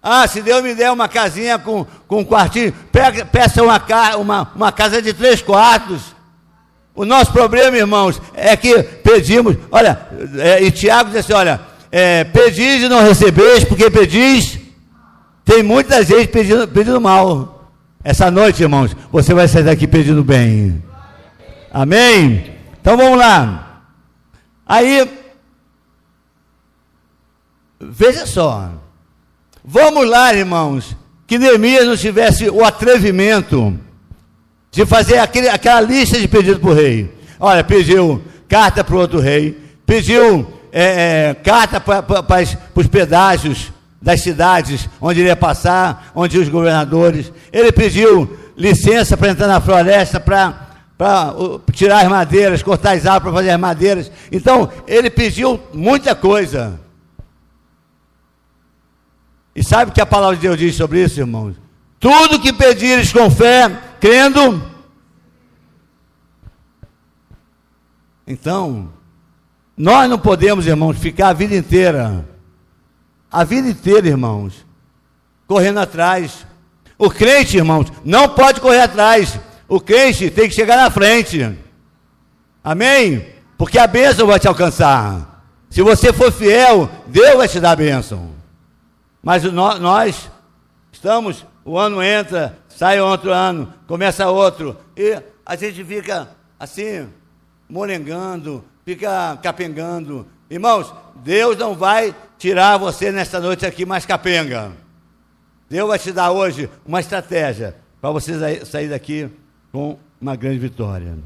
Ah, 0.03 0.27
se 0.27 0.41
Deus 0.41 0.63
me 0.63 0.75
der 0.75 0.91
uma 0.91 1.11
casinha 1.11 1.59
com, 1.59 1.87
com 2.07 2.21
um 2.21 2.25
quartinho, 2.25 2.73
peça 3.31 3.63
uma, 3.63 3.79
uma, 4.17 4.53
uma 4.57 4.73
casa 4.73 5.03
de 5.03 5.13
três 5.13 5.43
quartos. 5.43 6.17
O 6.99 7.05
nosso 7.05 7.31
problema, 7.31 7.77
irmãos, 7.77 8.21
é 8.35 8.57
que 8.57 8.83
pedimos, 8.83 9.57
olha, 9.71 10.01
é, 10.37 10.61
e 10.65 10.69
Tiago 10.73 11.11
diz 11.11 11.21
assim: 11.21 11.33
olha, 11.33 11.61
é, 11.93 12.25
pedis 12.25 12.83
e 12.83 12.89
não 12.89 13.05
recebeis, 13.05 13.63
porque 13.63 13.89
pedis, 13.89 14.59
tem 15.45 15.63
muita 15.63 16.03
gente 16.05 16.27
pedindo, 16.27 16.67
pedindo 16.67 17.01
mal. 17.01 17.71
Essa 18.03 18.33
noite, 18.33 18.65
irmãos, 18.65 18.97
você 19.13 19.33
vai 19.33 19.47
sair 19.47 19.63
daqui 19.63 19.87
pedindo 19.87 20.25
bem. 20.25 20.83
Amém? 21.71 22.53
Então 22.81 22.97
vamos 22.97 23.17
lá. 23.17 23.83
Aí, 24.67 25.09
veja 27.81 28.27
só. 28.27 28.73
Vamos 29.65 30.05
lá, 30.05 30.35
irmãos, 30.35 30.97
que 31.29 31.39
Neemias 31.39 31.87
não 31.87 31.97
tivesse 31.97 32.51
o 32.51 32.65
atrevimento 32.65 33.79
de 34.79 34.87
fazer 34.87 35.19
aquele, 35.19 35.49
aquela 35.49 35.81
lista 35.81 36.21
de 36.21 36.29
pedidos 36.29 36.61
para 36.61 36.71
o 36.71 36.73
rei. 36.73 37.13
Olha, 37.41 37.65
pediu 37.65 38.23
carta 38.49 38.85
para 38.85 38.95
o 38.95 38.99
outro 39.01 39.19
rei, 39.19 39.59
pediu 39.85 40.47
é, 40.71 41.31
é, 41.31 41.35
carta 41.35 41.81
para 41.81 42.45
os 42.77 42.87
pedágios 42.87 43.73
das 44.01 44.21
cidades 44.21 44.89
onde 45.01 45.19
ele 45.19 45.31
ia 45.31 45.35
passar, 45.35 46.13
onde 46.15 46.39
os 46.39 46.49
governadores. 46.49 47.33
Ele 47.53 47.73
pediu 47.73 48.39
licença 48.57 49.17
para 49.17 49.31
entrar 49.31 49.49
na 49.49 49.61
floresta 49.61 50.21
para 50.21 50.69
para 50.97 51.33
tirar 51.73 52.05
as 52.05 52.09
madeiras, 52.09 52.63
cortar 52.63 52.97
as 52.97 53.07
árvores 53.07 53.33
para 53.33 53.43
fazer 53.43 53.51
as 53.51 53.61
madeiras. 53.61 54.13
Então, 54.31 54.69
ele 54.87 55.11
pediu 55.11 55.61
muita 55.73 56.15
coisa. 56.15 56.79
E 59.55 59.65
sabe 59.65 59.91
o 59.91 59.95
que 59.95 60.01
a 60.01 60.07
palavra 60.07 60.37
de 60.37 60.43
Deus 60.43 60.59
diz 60.59 60.75
sobre 60.75 61.03
isso, 61.03 61.21
irmãos? 61.21 61.55
Tudo 62.01 62.41
que 62.41 62.53
pedires 62.53 63.13
com 63.13 63.31
fé, 63.31 63.71
crendo. 64.01 64.63
Então, 68.27 68.93
nós 69.77 70.09
não 70.09 70.19
podemos, 70.19 70.67
irmãos, 70.67 70.99
ficar 70.99 71.29
a 71.29 71.33
vida 71.33 71.55
inteira 71.57 72.27
a 73.31 73.45
vida 73.45 73.69
inteira, 73.69 74.09
irmãos, 74.09 74.67
correndo 75.47 75.81
atrás. 75.81 76.47
O 76.97 77.11
crente, 77.11 77.57
irmãos, 77.57 77.93
não 78.05 78.29
pode 78.29 78.61
correr 78.61 78.81
atrás. 78.81 79.39
O 79.69 79.81
crente 79.81 80.31
tem 80.31 80.49
que 80.49 80.55
chegar 80.55 80.77
na 80.77 80.91
frente. 80.91 81.57
Amém? 82.65 83.27
Porque 83.57 83.79
a 83.79 83.87
bênção 83.87 84.27
vai 84.27 84.41
te 84.41 84.49
alcançar. 84.49 85.45
Se 85.71 85.83
você 85.83 86.13
for 86.13 86.33
fiel, 86.33 86.91
Deus 87.07 87.37
vai 87.37 87.49
te 87.49 87.61
dar 87.61 87.73
a 87.73 87.77
bênção. 87.77 88.31
Mas 89.23 89.45
nós 89.45 90.31
estamos, 90.91 91.45
o 91.65 91.79
ano 91.79 92.03
entra, 92.03 92.59
sai 92.79 93.01
outro 93.01 93.33
ano, 93.33 93.75
começa 93.89 94.31
outro, 94.31 94.77
e 94.97 95.21
a 95.45 95.57
gente 95.57 95.85
fica 95.85 96.31
assim, 96.61 97.09
molengando, 97.69 98.65
fica 98.85 99.37
capengando. 99.43 100.29
Irmãos, 100.49 100.95
Deus 101.17 101.59
não 101.59 101.75
vai 101.75 102.15
tirar 102.39 102.77
você 102.77 103.11
nesta 103.11 103.41
noite 103.41 103.67
aqui 103.67 103.85
mais 103.85 104.07
capenga. 104.07 104.71
Deus 105.69 105.89
vai 105.89 105.99
te 105.99 106.13
dar 106.13 106.31
hoje 106.31 106.71
uma 106.87 107.01
estratégia 107.01 107.75
para 108.01 108.13
você 108.13 108.65
sair 108.65 108.89
daqui 108.89 109.29
com 109.73 109.99
uma 110.21 110.37
grande 110.37 110.61
vitória. 110.61 111.19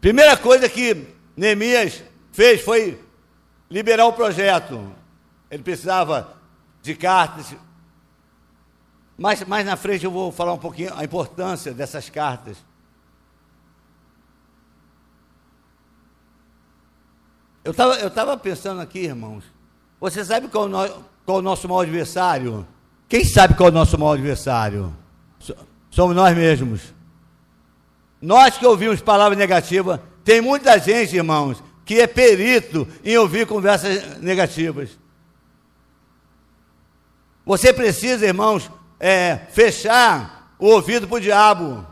Primeira 0.00 0.36
coisa 0.36 0.68
que 0.68 1.08
Neemias 1.36 2.04
fez 2.30 2.60
foi 2.60 3.00
liberar 3.68 4.06
o 4.06 4.12
projeto. 4.12 4.92
Ele 5.50 5.64
precisava 5.64 6.36
de 6.82 6.94
cartas. 6.94 7.52
Mas 9.16 9.42
mais 9.44 9.64
na 9.64 9.76
frente 9.76 10.04
eu 10.04 10.10
vou 10.10 10.30
falar 10.30 10.52
um 10.52 10.58
pouquinho 10.58 10.92
a 10.94 11.04
importância 11.04 11.72
dessas 11.72 12.10
cartas. 12.10 12.58
Eu 17.64 17.72
estava 17.72 17.94
eu 17.96 18.10
tava 18.10 18.36
pensando 18.36 18.80
aqui, 18.80 19.00
irmãos. 19.00 19.44
Você 19.98 20.24
sabe 20.24 20.48
qual, 20.48 20.68
no, 20.68 20.86
qual 21.24 21.38
o 21.38 21.42
nosso 21.42 21.66
maior 21.66 21.82
adversário? 21.82 22.66
Quem 23.08 23.24
sabe 23.24 23.54
qual 23.54 23.68
é 23.68 23.72
o 23.72 23.74
nosso 23.74 23.98
maior 23.98 24.12
adversário? 24.12 24.94
Somos 25.90 26.14
nós 26.14 26.36
mesmos. 26.36 26.94
Nós 28.20 28.58
que 28.58 28.66
ouvimos 28.66 29.00
palavras 29.00 29.38
negativas, 29.38 30.00
tem 30.24 30.40
muita 30.40 30.78
gente, 30.78 31.16
irmãos, 31.16 31.62
que 31.84 32.00
é 32.00 32.06
perito 32.06 32.86
em 33.04 33.16
ouvir 33.16 33.46
conversas 33.46 34.18
negativas. 34.18 34.98
Você 37.44 37.72
precisa, 37.72 38.26
irmãos, 38.26 38.70
é, 38.98 39.40
fechar 39.50 40.54
o 40.58 40.66
ouvido 40.66 41.06
para 41.06 41.16
o 41.16 41.20
diabo. 41.20 41.86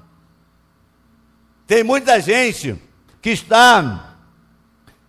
Tem 1.66 1.82
muita 1.82 2.20
gente 2.20 2.76
que 3.20 3.30
está 3.30 4.14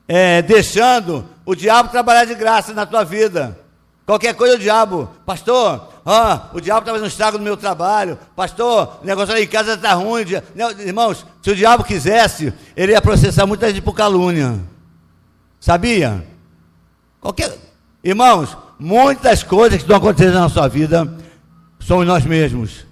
é, 0.07 0.41
deixando 0.41 1.27
o 1.45 1.55
diabo 1.55 1.89
trabalhar 1.89 2.25
de 2.25 2.35
graça 2.35 2.73
na 2.73 2.85
tua 2.85 3.03
vida. 3.03 3.59
Qualquer 4.05 4.35
coisa 4.35 4.55
o 4.55 4.59
diabo, 4.59 5.09
pastor, 5.25 5.89
ah, 6.05 6.49
o 6.53 6.61
diabo 6.61 6.81
está 6.81 6.91
fazendo 6.91 7.07
estrago 7.07 7.37
no 7.39 7.43
meu 7.43 7.57
trabalho, 7.57 8.19
pastor, 8.35 8.99
o 9.01 9.05
negócio 9.05 9.33
aí 9.33 9.45
em 9.45 9.47
casa 9.47 9.73
está 9.73 9.93
ruim. 9.93 10.23
Irmãos, 10.85 11.25
se 11.41 11.49
o 11.49 11.55
diabo 11.55 11.83
quisesse, 11.83 12.53
ele 12.77 12.91
ia 12.91 13.01
processar 13.01 13.47
muita 13.47 13.67
gente 13.67 13.81
por 13.81 13.95
calúnia. 13.95 14.59
Sabia? 15.59 16.23
Qualquer. 17.19 17.57
Irmãos, 18.03 18.55
muitas 18.77 19.41
coisas 19.41 19.77
que 19.77 19.83
estão 19.83 19.97
acontecendo 19.97 20.39
na 20.39 20.49
sua 20.49 20.67
vida 20.67 21.11
somos 21.85 22.05
nós 22.05 22.25
mesmos. 22.25 22.85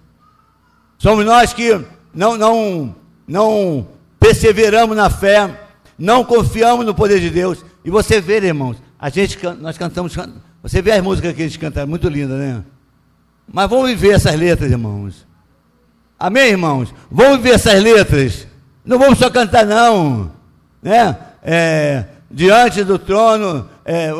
Somos 0.97 1.25
nós 1.25 1.53
que 1.53 1.81
não, 2.13 2.37
não, 2.37 2.95
não 3.27 3.87
perseveramos 4.19 4.95
na 4.95 5.09
fé, 5.09 5.59
não 5.97 6.23
confiamos 6.23 6.85
no 6.85 6.93
poder 6.93 7.19
de 7.19 7.29
Deus. 7.29 7.65
E 7.83 7.89
você 7.89 8.21
vê, 8.21 8.37
irmãos, 8.37 8.77
a 8.97 9.09
gente, 9.09 9.37
nós 9.59 9.77
cantamos, 9.77 10.15
você 10.61 10.81
vê 10.81 10.91
as 10.91 11.03
músicas 11.03 11.33
que 11.33 11.41
a 11.41 11.45
gente 11.45 11.59
canta, 11.59 11.81
é 11.81 11.85
muito 11.85 12.07
linda, 12.07 12.37
né? 12.37 12.63
Mas 13.51 13.69
vamos 13.69 13.89
viver 13.89 14.13
essas 14.13 14.35
letras, 14.35 14.71
irmãos. 14.71 15.27
Amém, 16.17 16.51
irmãos? 16.51 16.93
Vamos 17.11 17.37
viver 17.37 17.55
essas 17.55 17.81
letras. 17.81 18.47
Não 18.85 18.97
vamos 18.97 19.19
só 19.19 19.29
cantar, 19.29 19.65
não. 19.65 20.31
Né? 20.81 21.17
É, 21.41 22.05
diante 22.31 22.83
do 22.83 22.97
trono, 22.97 23.67
é, 23.83 24.11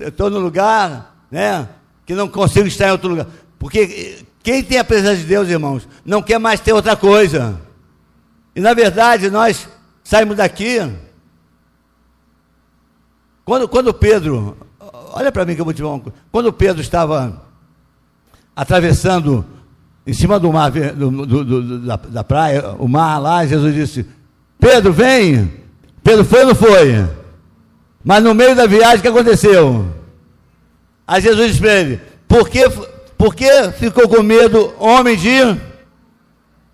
estou 0.00 0.28
no 0.28 0.38
lugar, 0.38 1.16
né? 1.30 1.68
Que 2.04 2.14
não 2.14 2.28
consigo 2.28 2.66
estar 2.66 2.88
em 2.88 2.92
outro 2.92 3.08
lugar. 3.08 3.26
Porque 3.62 4.18
quem 4.42 4.60
tem 4.60 4.76
a 4.76 4.84
presença 4.84 5.18
de 5.18 5.24
Deus, 5.24 5.48
irmãos, 5.48 5.86
não 6.04 6.20
quer 6.20 6.36
mais 6.40 6.58
ter 6.58 6.72
outra 6.72 6.96
coisa. 6.96 7.60
E 8.56 8.60
na 8.60 8.74
verdade, 8.74 9.30
nós 9.30 9.68
saímos 10.02 10.36
daqui. 10.36 10.78
Quando, 13.44 13.68
quando 13.68 13.94
Pedro, 13.94 14.56
olha 15.12 15.30
para 15.30 15.44
mim 15.44 15.54
que 15.54 15.60
eu 15.60 15.64
vou 15.64 15.72
te 15.72 15.80
falar. 15.80 16.00
Quando 16.32 16.52
Pedro 16.52 16.82
estava 16.82 17.40
atravessando 18.56 19.46
em 20.04 20.12
cima 20.12 20.40
do 20.40 20.52
mar, 20.52 20.72
do, 20.72 21.24
do, 21.24 21.44
do, 21.44 21.78
da, 21.86 21.94
da 21.94 22.24
praia, 22.24 22.74
o 22.80 22.88
mar 22.88 23.20
lá, 23.20 23.46
Jesus 23.46 23.72
disse: 23.72 24.04
Pedro, 24.58 24.92
vem. 24.92 25.52
Pedro 26.02 26.24
foi 26.24 26.40
ou 26.40 26.46
não 26.48 26.54
foi? 26.56 27.08
Mas 28.02 28.24
no 28.24 28.34
meio 28.34 28.56
da 28.56 28.66
viagem, 28.66 28.98
o 28.98 29.02
que 29.02 29.06
aconteceu? 29.06 29.86
Aí 31.06 31.22
Jesus 31.22 31.50
disse 31.50 31.60
para 31.60 31.74
ele: 31.74 32.00
Por 32.26 32.48
que 32.48 32.68
por 33.22 33.36
que 33.36 33.70
ficou 33.78 34.08
com 34.08 34.20
medo, 34.20 34.74
homem 34.80 35.16
de 35.16 35.56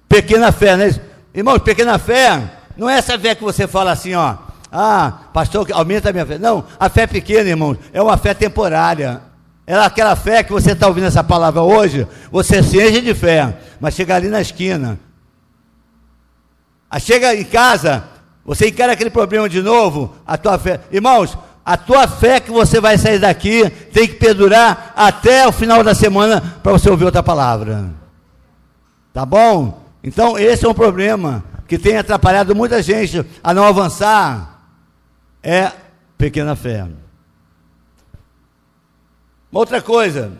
pequena 0.09 0.51
fé, 0.51 0.79
né? 0.79 0.99
Irmãos, 1.35 1.59
pequena 1.59 1.99
fé, 1.99 2.43
não 2.75 2.89
é 2.89 2.97
essa 2.97 3.19
fé 3.19 3.35
que 3.35 3.45
você 3.45 3.67
fala 3.67 3.93
assim, 3.93 4.15
ó. 4.15 4.35
Ah, 4.73 5.25
pastor, 5.35 5.71
aumenta 5.73 6.09
a 6.09 6.13
minha 6.13 6.25
fé. 6.25 6.39
Não, 6.39 6.65
a 6.81 6.89
fé 6.89 7.07
pequena, 7.07 7.51
irmãos, 7.51 7.77
é 7.93 8.01
uma 8.01 8.17
fé 8.17 8.33
temporária. 8.33 9.21
É 9.67 9.75
aquela 9.75 10.17
fé 10.17 10.43
que 10.43 10.51
você 10.51 10.73
está 10.73 10.89
ouvindo 10.89 11.07
essa 11.07 11.23
palavra 11.23 11.61
hoje, 11.61 12.09
você 12.33 12.63
se 12.63 12.79
enche 12.79 13.03
de 13.03 13.13
fé, 13.13 13.55
mas 13.79 13.93
chega 13.93 14.17
ali 14.17 14.29
na 14.29 14.41
esquina. 14.41 14.99
Chega 16.99 17.35
em 17.35 17.45
casa, 17.45 18.05
você 18.43 18.69
encara 18.69 18.95
aquele 18.95 19.11
problema 19.11 19.51
de 19.51 19.61
novo, 19.61 20.17
a 20.27 20.39
tua 20.39 20.59
fé. 20.59 20.81
Irmãos, 20.91 21.37
a 21.69 21.77
tua 21.77 22.09
fé 22.09 22.41
que 22.41 22.51
você 22.51 22.81
vai 22.81 22.97
sair 22.97 23.19
daqui 23.19 23.69
tem 23.93 24.09
que 24.09 24.15
perdurar 24.15 24.91
até 24.97 25.47
o 25.47 25.53
final 25.53 25.85
da 25.85 25.95
semana 25.95 26.41
para 26.63 26.73
você 26.73 26.89
ouvir 26.89 27.05
outra 27.05 27.23
palavra. 27.23 27.91
Tá 29.13 29.27
bom? 29.27 29.85
Então, 30.03 30.39
esse 30.39 30.65
é 30.65 30.69
um 30.69 30.73
problema 30.73 31.45
que 31.67 31.79
tem 31.79 31.99
atrapalhado 31.99 32.57
muita 32.57 32.81
gente 32.81 33.23
a 33.45 33.53
não 33.53 33.65
avançar. 33.65 34.63
É 35.43 35.71
pequena 36.17 36.57
fé. 36.57 36.89
Uma 39.53 39.61
outra 39.61 39.83
coisa, 39.83 40.33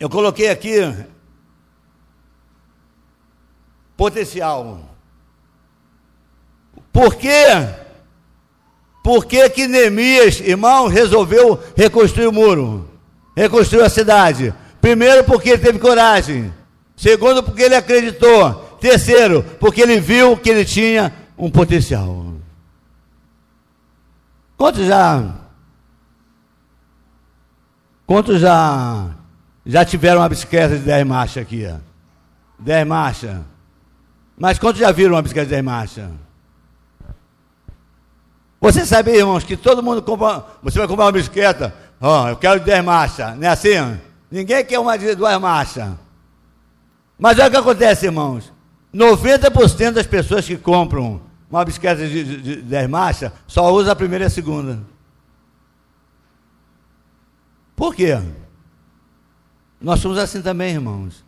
eu 0.00 0.10
coloquei 0.10 0.50
aqui 0.50 0.92
potencial. 3.96 4.90
Por 6.92 7.14
quê? 7.14 7.81
Por 9.02 9.26
que, 9.26 9.48
que 9.50 9.66
Neemias, 9.66 10.40
irmão, 10.40 10.86
resolveu 10.86 11.58
reconstruir 11.76 12.28
o 12.28 12.32
muro? 12.32 12.88
Reconstruiu 13.36 13.84
a 13.84 13.88
cidade. 13.88 14.54
Primeiro, 14.80 15.24
porque 15.24 15.50
ele 15.50 15.62
teve 15.62 15.78
coragem. 15.78 16.52
Segundo, 16.96 17.42
porque 17.42 17.62
ele 17.62 17.74
acreditou. 17.74 18.54
Terceiro, 18.80 19.42
porque 19.58 19.80
ele 19.80 20.00
viu 20.00 20.36
que 20.36 20.50
ele 20.50 20.64
tinha 20.64 21.12
um 21.36 21.50
potencial. 21.50 22.34
Quantos 24.56 24.86
já. 24.86 25.34
Quantos 28.06 28.40
já. 28.40 29.10
Já 29.64 29.84
tiveram 29.84 30.20
uma 30.20 30.28
bicicleta 30.28 30.76
de 30.76 30.84
10 30.84 31.06
marchas 31.06 31.42
aqui? 31.42 31.68
10 32.58 32.86
marchas. 32.86 33.40
Mas 34.38 34.58
quantos 34.58 34.80
já 34.80 34.92
viram 34.92 35.14
uma 35.14 35.22
bicicleta 35.22 35.46
de 35.46 35.54
10 35.54 35.64
marchas? 35.64 36.10
Você 38.62 38.86
sabe, 38.86 39.10
irmãos, 39.10 39.42
que 39.42 39.56
todo 39.56 39.82
mundo 39.82 40.00
compra. 40.00 40.44
Você 40.62 40.78
vai 40.78 40.86
comprar 40.86 41.06
uma 41.06 41.12
bicicleta. 41.12 41.74
Ó, 42.00 42.22
oh, 42.22 42.28
eu 42.28 42.36
quero 42.36 42.60
de 42.60 42.66
10 42.66 42.84
marchas. 42.84 43.36
Não 43.36 43.48
é 43.48 43.50
assim? 43.50 43.98
Ninguém 44.30 44.64
quer 44.64 44.78
uma 44.78 44.96
de 44.96 45.16
duas 45.16 45.36
marchas. 45.40 45.90
Mas 47.18 47.36
olha 47.40 47.48
o 47.48 47.50
que 47.50 47.56
acontece, 47.56 48.06
irmãos. 48.06 48.52
90% 48.94 49.90
das 49.90 50.06
pessoas 50.06 50.46
que 50.46 50.56
compram 50.56 51.20
uma 51.50 51.64
bicicleta 51.64 52.06
de, 52.06 52.22
de, 52.22 52.36
de 52.40 52.62
10 52.62 52.88
marchas 52.88 53.32
só 53.48 53.72
usa 53.72 53.90
a 53.90 53.96
primeira 53.96 54.26
e 54.26 54.28
a 54.28 54.30
segunda. 54.30 54.78
Por 57.74 57.96
quê? 57.96 58.16
Nós 59.80 59.98
somos 59.98 60.18
assim 60.18 60.40
também, 60.40 60.74
irmãos. 60.74 61.24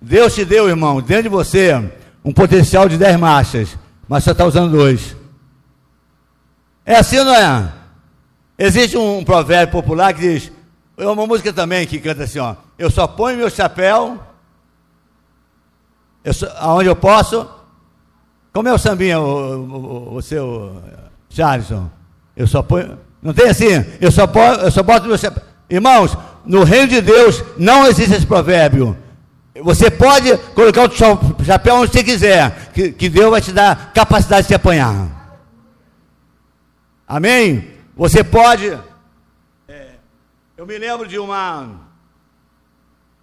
Deus 0.00 0.34
te 0.34 0.42
deu, 0.42 0.70
irmão, 0.70 1.02
dentro 1.02 1.24
de 1.24 1.28
você, 1.28 1.74
um 2.24 2.32
potencial 2.32 2.88
de 2.88 2.96
10 2.96 3.18
marchas, 3.18 3.76
mas 4.08 4.24
você 4.24 4.30
está 4.30 4.46
usando 4.46 4.72
dois. 4.72 5.20
É 6.84 6.96
assim 6.96 7.18
ou 7.18 7.24
não 7.24 7.34
é? 7.34 7.72
Existe 8.58 8.96
um 8.96 9.24
provérbio 9.24 9.72
popular 9.72 10.12
que 10.12 10.20
diz, 10.20 10.52
é 10.96 11.06
uma 11.06 11.26
música 11.26 11.52
também 11.52 11.86
que 11.86 11.98
canta 11.98 12.24
assim, 12.24 12.38
ó, 12.38 12.54
eu 12.78 12.90
só 12.90 13.06
ponho 13.06 13.38
meu 13.38 13.50
chapéu 13.50 14.20
eu 16.24 16.32
só, 16.32 16.46
aonde 16.58 16.88
eu 16.88 16.96
posso. 16.96 17.46
Como 18.52 18.68
é 18.68 18.72
o 18.72 18.78
sambinha, 18.78 19.18
o, 19.18 20.14
o, 20.14 20.14
o 20.16 20.22
seu 20.22 20.80
Charleston? 21.28 21.90
Eu 22.36 22.46
só 22.46 22.62
ponho. 22.62 22.98
Não 23.22 23.32
tem 23.32 23.48
assim? 23.48 23.84
Eu 24.00 24.10
só, 24.10 24.24
eu 24.62 24.70
só 24.70 24.82
boto 24.82 25.06
meu 25.06 25.18
chapéu. 25.18 25.42
Irmãos, 25.68 26.16
no 26.44 26.64
reino 26.64 26.88
de 26.88 27.00
Deus 27.00 27.42
não 27.56 27.86
existe 27.86 28.14
esse 28.14 28.26
provérbio. 28.26 28.96
Você 29.62 29.90
pode 29.90 30.36
colocar 30.54 30.88
o 30.88 31.44
chapéu 31.44 31.76
onde 31.76 31.92
você 31.92 32.02
quiser, 32.02 32.70
que, 32.72 32.92
que 32.92 33.08
Deus 33.08 33.30
vai 33.30 33.40
te 33.40 33.52
dar 33.52 33.92
capacidade 33.92 34.42
de 34.42 34.48
se 34.48 34.54
apanhar. 34.54 35.21
Amém? 37.12 37.68
Você 37.94 38.24
pode. 38.24 38.72
É, 39.68 39.96
eu 40.56 40.64
me 40.64 40.78
lembro 40.78 41.06
de 41.06 41.18
uma. 41.18 41.68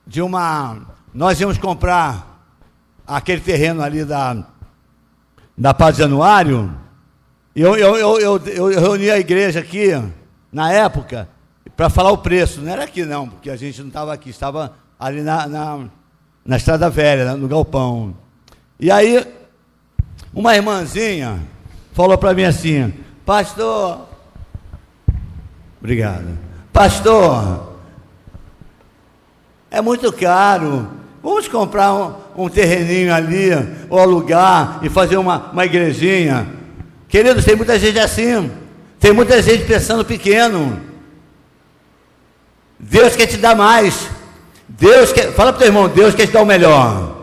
De 0.06 0.22
uma. 0.22 0.86
Nós 1.12 1.42
íamos 1.42 1.58
comprar 1.58 2.40
aquele 3.08 3.42
terreno 3.42 3.82
ali 3.82 4.06
da. 4.06 4.46
Da 5.58 5.74
Paz 5.74 5.96
de 5.96 6.04
Januário. 6.04 6.72
Eu, 7.56 7.76
eu, 7.76 7.98
eu, 7.98 8.20
eu, 8.20 8.72
eu 8.72 8.80
reuni 8.80 9.10
a 9.10 9.18
igreja 9.18 9.60
aqui, 9.60 9.90
na 10.52 10.72
época, 10.72 11.28
para 11.76 11.90
falar 11.90 12.12
o 12.12 12.20
preço. 12.20 12.62
Não 12.62 12.72
era 12.72 12.84
aqui, 12.84 13.04
não, 13.04 13.28
porque 13.28 13.50
a 13.50 13.56
gente 13.56 13.82
não 13.82 13.88
estava 13.88 14.14
aqui, 14.14 14.30
estava 14.30 14.76
ali 15.00 15.22
na, 15.24 15.48
na, 15.48 15.86
na 16.46 16.58
Estrada 16.58 16.92
Velha, 16.92 17.36
no 17.36 17.48
galpão. 17.48 18.16
E 18.80 18.92
aí, 18.92 19.26
uma 20.32 20.56
irmãzinha 20.56 21.42
falou 21.92 22.20
para 22.20 22.36
mim 22.36 22.44
assim: 22.44 22.94
Pastor, 23.30 24.10
obrigado. 25.80 26.36
Pastor, 26.74 27.76
é 29.70 29.80
muito 29.82 30.12
caro. 30.12 30.90
Vamos 31.22 31.48
comprar 31.48 31.94
um, 31.94 32.16
um 32.36 32.50
terreninho 32.50 33.14
ali, 33.14 33.52
ou 33.88 34.00
alugar 34.00 34.80
e 34.82 34.90
fazer 34.90 35.18
uma, 35.18 35.52
uma 35.52 35.64
igrejinha. 35.64 36.48
Queridos, 37.08 37.46
tem 37.46 37.56
muita 37.56 37.78
gente 37.78 38.00
assim. 38.00 38.50
Tem 39.00 39.14
muita 39.14 39.40
gente 39.44 39.64
pensando 39.64 40.04
pequeno. 40.04 40.82
Deus 42.80 43.16
quer 43.16 43.28
te 43.28 43.38
dar 43.38 43.56
mais. 43.56 44.10
Deus 44.68 45.14
quer, 45.14 45.34
fala 45.34 45.54
para 45.54 45.58
o 45.58 45.60
teu 45.60 45.68
irmão, 45.68 45.88
Deus 45.88 46.16
quer 46.16 46.26
te 46.26 46.34
dar 46.34 46.42
o 46.42 46.48
melhor. 46.48 47.19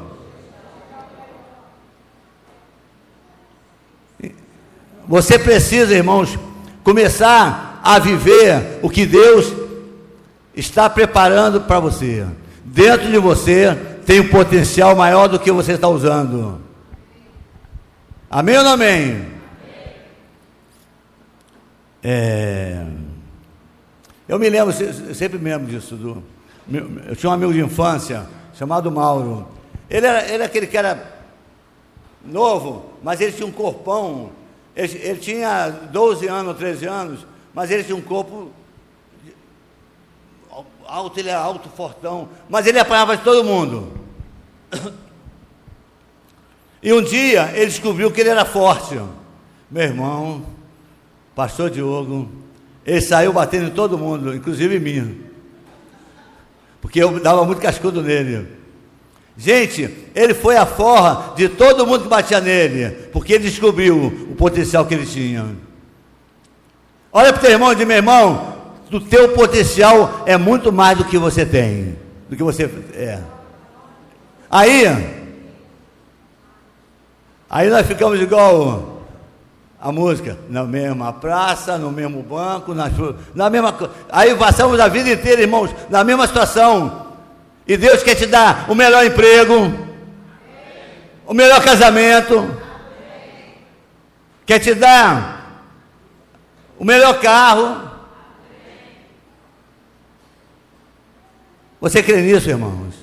Você 5.09 5.39
precisa, 5.39 5.95
irmãos, 5.95 6.37
começar 6.83 7.81
a 7.83 7.99
viver 7.99 8.81
o 8.83 8.91
que 8.91 9.07
Deus 9.07 9.53
está 10.55 10.91
preparando 10.91 11.61
para 11.61 11.79
você. 11.79 12.27
Dentro 12.65 13.09
de 13.11 13.19
você 13.19 13.75
tem 14.05 14.21
um 14.21 14.29
potencial 14.29 14.97
maior 14.97 15.29
do 15.29 15.39
que 15.39 15.53
você 15.53 15.73
está 15.73 15.89
usando. 15.89 16.61
Amém 18.29 18.59
ou 18.59 18.65
não 18.65 18.73
amém? 18.73 19.27
É, 22.03 22.85
eu 24.29 24.39
me 24.39 24.49
lembro, 24.49 24.75
sempre 25.15 25.39
lembro 25.39 25.69
disso. 25.69 25.95
Do, 25.95 26.23
eu 27.07 27.15
tinha 27.15 27.31
um 27.31 27.33
amigo 27.33 27.53
de 27.53 27.61
infância 27.61 28.27
chamado 28.55 28.91
Mauro. 28.91 29.47
Ele 29.89 30.05
era, 30.05 30.25
ele 30.25 30.35
era 30.35 30.45
aquele 30.47 30.67
que 30.67 30.77
era 30.77 31.15
novo, 32.25 32.87
mas 33.05 33.21
ele 33.21 33.31
tinha 33.31 33.47
um 33.47 33.53
corpão 33.53 34.31
ele, 34.77 34.99
ele 34.99 35.19
tinha 35.19 35.71
12 35.71 36.29
anos, 36.29 36.57
13 36.57 36.87
anos, 36.87 37.27
mas 37.55 37.71
ele 37.71 37.83
tinha 37.83 37.97
um 37.97 38.03
corpo 38.03 38.51
alto, 40.87 41.19
ele 41.19 41.31
era 41.31 41.41
alto, 41.41 41.69
fortão, 41.71 42.29
mas 42.49 42.67
ele 42.67 42.79
apanhava 42.79 43.17
de 43.17 43.25
todo 43.25 43.43
mundo. 43.43 43.93
E 46.83 46.93
um 46.93 47.03
dia 47.03 47.51
ele 47.55 47.67
descobriu 47.67 48.13
que 48.13 48.21
ele 48.21 48.29
era 48.29 48.45
forte. 48.45 49.01
Meu 49.69 49.83
irmão, 49.83 50.47
pastor 51.35 51.71
Diogo, 51.71 52.31
ele 52.85 53.01
saiu 53.01 53.33
batendo 53.33 53.67
em 53.67 53.73
todo 53.73 53.99
mundo, 53.99 54.33
inclusive 54.35 54.77
em 54.77 54.81
mim. 54.81 55.25
Porque 56.81 57.03
eu 57.03 57.19
dava 57.19 57.45
muito 57.45 57.61
cascudo 57.61 58.03
nele. 58.03 58.47
Gente, 59.37 59.95
ele 60.15 60.33
foi 60.33 60.57
a 60.57 60.65
forra 60.65 61.35
de 61.37 61.49
todo 61.49 61.87
mundo 61.87 62.05
que 62.05 62.09
batia 62.09 62.41
nele, 62.41 62.91
porque 63.13 63.35
ele 63.35 63.51
descobriu 63.51 64.07
o 64.31 64.35
potencial 64.35 64.87
que 64.87 64.95
ele 64.95 65.05
tinha. 65.05 65.55
Olha 67.13 67.33
para 67.33 67.41
o 67.41 67.43
teu 67.43 67.51
irmão 67.51 67.73
e 67.73 67.77
diz, 67.77 67.87
meu 67.87 67.97
irmão, 67.97 68.57
o 68.91 69.01
teu 69.01 69.31
potencial 69.31 70.23
é 70.25 70.39
muito 70.39 70.73
mais 70.73 70.97
do 70.97 71.05
que 71.05 71.19
você 71.19 71.45
tem, 71.45 71.97
do 72.31 72.37
que 72.37 72.43
você 72.43 72.65
é. 72.95 73.21
Aí, 74.51 74.85
aí 77.51 77.69
nós 77.69 77.87
ficamos 77.87 78.21
igual 78.21 79.03
a 79.79 79.93
música, 79.93 80.39
na 80.49 80.65
mesma 80.65 81.13
praça, 81.13 81.77
no 81.77 81.91
mesmo 81.91 82.23
banco, 82.23 82.73
na, 82.73 82.91
na 83.35 83.51
mesma. 83.51 83.75
Aí 84.11 84.35
passamos 84.35 84.81
a 84.81 84.89
vida 84.89 85.11
inteira, 85.11 85.43
irmãos, 85.43 85.71
na 85.91 86.03
mesma 86.03 86.27
situação. 86.27 87.06
E 87.67 87.77
Deus 87.77 88.03
quer 88.03 88.15
te 88.15 88.27
dar 88.27 88.71
o 88.71 88.75
melhor 88.75 89.05
emprego, 89.05 89.55
o 91.27 91.35
melhor 91.35 91.63
casamento, 91.65 92.57
quer 94.45 94.61
te 94.61 94.73
dar 94.73 95.65
o 96.79 96.85
melhor 96.85 97.21
carro. 97.21 97.91
Você 101.81 102.03
crê 102.03 102.23
nisso, 102.23 102.49
irmãos? 102.49 102.95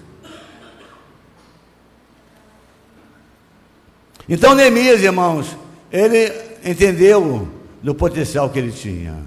Então 4.29 4.55
Neemias, 4.55 5.03
irmãos, 5.03 5.57
ele 5.91 6.31
entendeu 6.63 7.47
do 7.81 7.93
potencial 7.93 8.49
que 8.49 8.59
ele 8.59 8.71
tinha. 8.71 9.21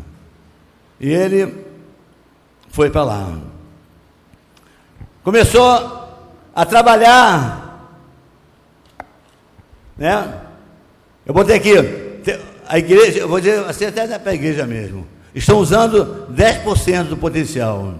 E 0.98 1.10
ele 1.10 1.66
foi 2.70 2.88
para 2.88 3.04
lá 3.04 3.38
começou 5.26 6.08
a 6.54 6.64
trabalhar, 6.64 7.90
né? 9.98 10.40
Eu 11.26 11.34
botei 11.34 11.56
aqui, 11.56 11.72
a 12.64 12.78
igreja, 12.78 13.18
eu 13.18 13.28
vou 13.28 13.40
dizer 13.40 13.58
assim 13.64 13.86
até 13.86 14.06
para 14.20 14.30
a 14.30 14.34
igreja 14.36 14.64
mesmo, 14.64 15.04
estão 15.34 15.58
usando 15.58 16.28
10% 16.32 17.08
do 17.08 17.16
potencial. 17.16 17.96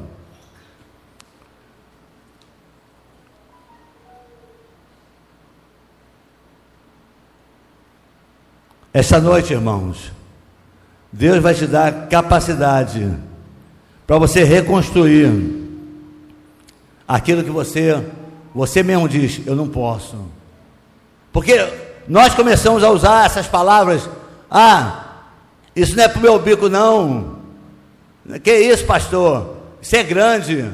Essa 8.95 9.21
noite, 9.21 9.53
irmãos, 9.53 10.13
Deus 11.11 11.43
vai 11.43 11.55
te 11.55 11.67
dar 11.67 12.07
capacidade 12.07 13.13
para 14.07 14.17
você 14.17 14.45
reconstruir 14.45 15.66
aquilo 17.07 17.45
que 17.45 17.51
você, 17.51 18.05
você 18.55 18.83
mesmo 18.83 19.09
diz, 19.09 19.41
eu 19.47 19.55
não 19.55 19.69
posso. 19.69 20.17
Porque 21.33 21.55
nós 22.09 22.35
começamos 22.35 22.83
a 22.83 22.91
usar 22.91 23.27
essas 23.27 23.47
palavras, 23.47 24.09
ah, 24.51 25.07
isso 25.75 25.97
não 25.97 26.05
é 26.05 26.09
para 26.09 26.19
o 26.19 26.23
meu 26.23 26.39
bico, 26.39 26.69
não. 26.69 27.37
Que 28.43 28.57
isso, 28.57 28.85
pastor? 28.85 29.57
Isso 29.81 29.95
é 29.95 30.03
grande. 30.03 30.71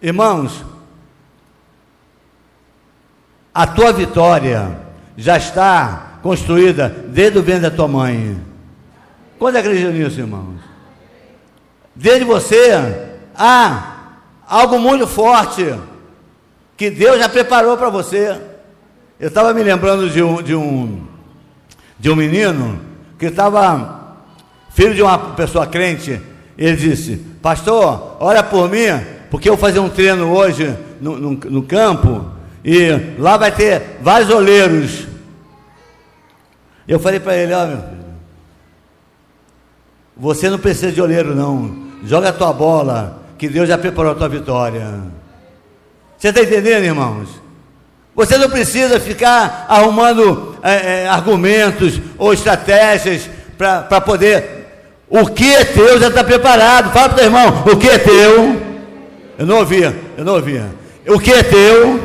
Irmãos, 0.00 0.64
a 3.52 3.66
tua 3.66 3.92
vitória 3.92 4.78
já 5.16 5.36
está 5.36 6.18
construída 6.22 6.88
desde 7.08 7.38
o 7.38 7.42
ventre 7.42 7.62
da 7.62 7.70
tua 7.70 7.88
mãe. 7.88 8.40
Quando 9.38 9.56
acredita 9.56 9.90
nisso, 9.90 10.20
irmãos? 10.20 10.60
Desde 11.94 12.24
você, 12.24 13.08
ah, 13.34 13.95
algo 14.48 14.78
muito 14.78 15.06
forte 15.06 15.74
que 16.76 16.90
Deus 16.90 17.18
já 17.18 17.28
preparou 17.28 17.76
para 17.76 17.90
você. 17.90 18.40
Eu 19.18 19.28
estava 19.28 19.52
me 19.52 19.62
lembrando 19.62 20.10
de 20.10 20.22
um, 20.22 20.42
de 20.42 20.54
um, 20.54 21.06
de 21.98 22.10
um 22.10 22.16
menino 22.16 22.80
que 23.18 23.26
estava 23.26 24.16
filho 24.70 24.94
de 24.94 25.02
uma 25.02 25.18
pessoa 25.18 25.66
crente. 25.66 26.20
Ele 26.56 26.76
disse: 26.76 27.16
Pastor, 27.40 28.16
olha 28.20 28.42
por 28.42 28.68
mim, 28.70 28.86
porque 29.30 29.48
eu 29.48 29.56
vou 29.56 29.60
fazer 29.60 29.78
um 29.78 29.88
treino 29.88 30.30
hoje 30.32 30.76
no, 31.00 31.18
no, 31.18 31.30
no 31.30 31.62
campo 31.62 32.26
e 32.64 32.90
lá 33.18 33.36
vai 33.36 33.50
ter 33.50 33.98
vários 34.02 34.30
olheiros. 34.30 35.06
Eu 36.86 37.00
falei 37.00 37.18
para 37.18 37.36
ele: 37.36 37.54
Ó, 37.54 37.64
oh, 37.64 37.66
meu 37.66 37.78
filho, 37.78 38.06
você 40.16 40.50
não 40.50 40.58
precisa 40.58 40.92
de 40.92 41.00
olheiro, 41.00 41.34
não. 41.34 41.86
Joga 42.04 42.28
a 42.28 42.32
tua 42.32 42.52
bola 42.52 43.25
que 43.38 43.48
Deus 43.48 43.68
já 43.68 43.76
preparou 43.76 44.12
a 44.12 44.14
tua 44.14 44.28
vitória. 44.28 45.00
Você 46.16 46.28
está 46.28 46.42
entendendo, 46.42 46.84
irmãos? 46.84 47.28
Você 48.14 48.38
não 48.38 48.48
precisa 48.48 48.98
ficar 48.98 49.66
arrumando 49.68 50.56
é, 50.62 51.02
é, 51.02 51.08
argumentos 51.08 52.00
ou 52.16 52.32
estratégias 52.32 53.28
para 53.58 54.00
poder. 54.00 54.66
O 55.08 55.26
que 55.26 55.54
é 55.54 55.64
teu 55.64 56.00
já 56.00 56.08
está 56.08 56.24
preparado. 56.24 56.90
Fala 56.92 57.10
para 57.10 57.22
o 57.22 57.24
irmão: 57.24 57.64
o 57.70 57.76
que 57.76 57.88
é 57.88 57.98
teu? 57.98 58.62
Eu 59.38 59.46
não 59.46 59.58
ouvia, 59.58 59.94
eu 60.16 60.24
não 60.24 60.34
ouvia. 60.34 60.66
O 61.06 61.20
que 61.20 61.30
é 61.30 61.42
teu 61.42 62.00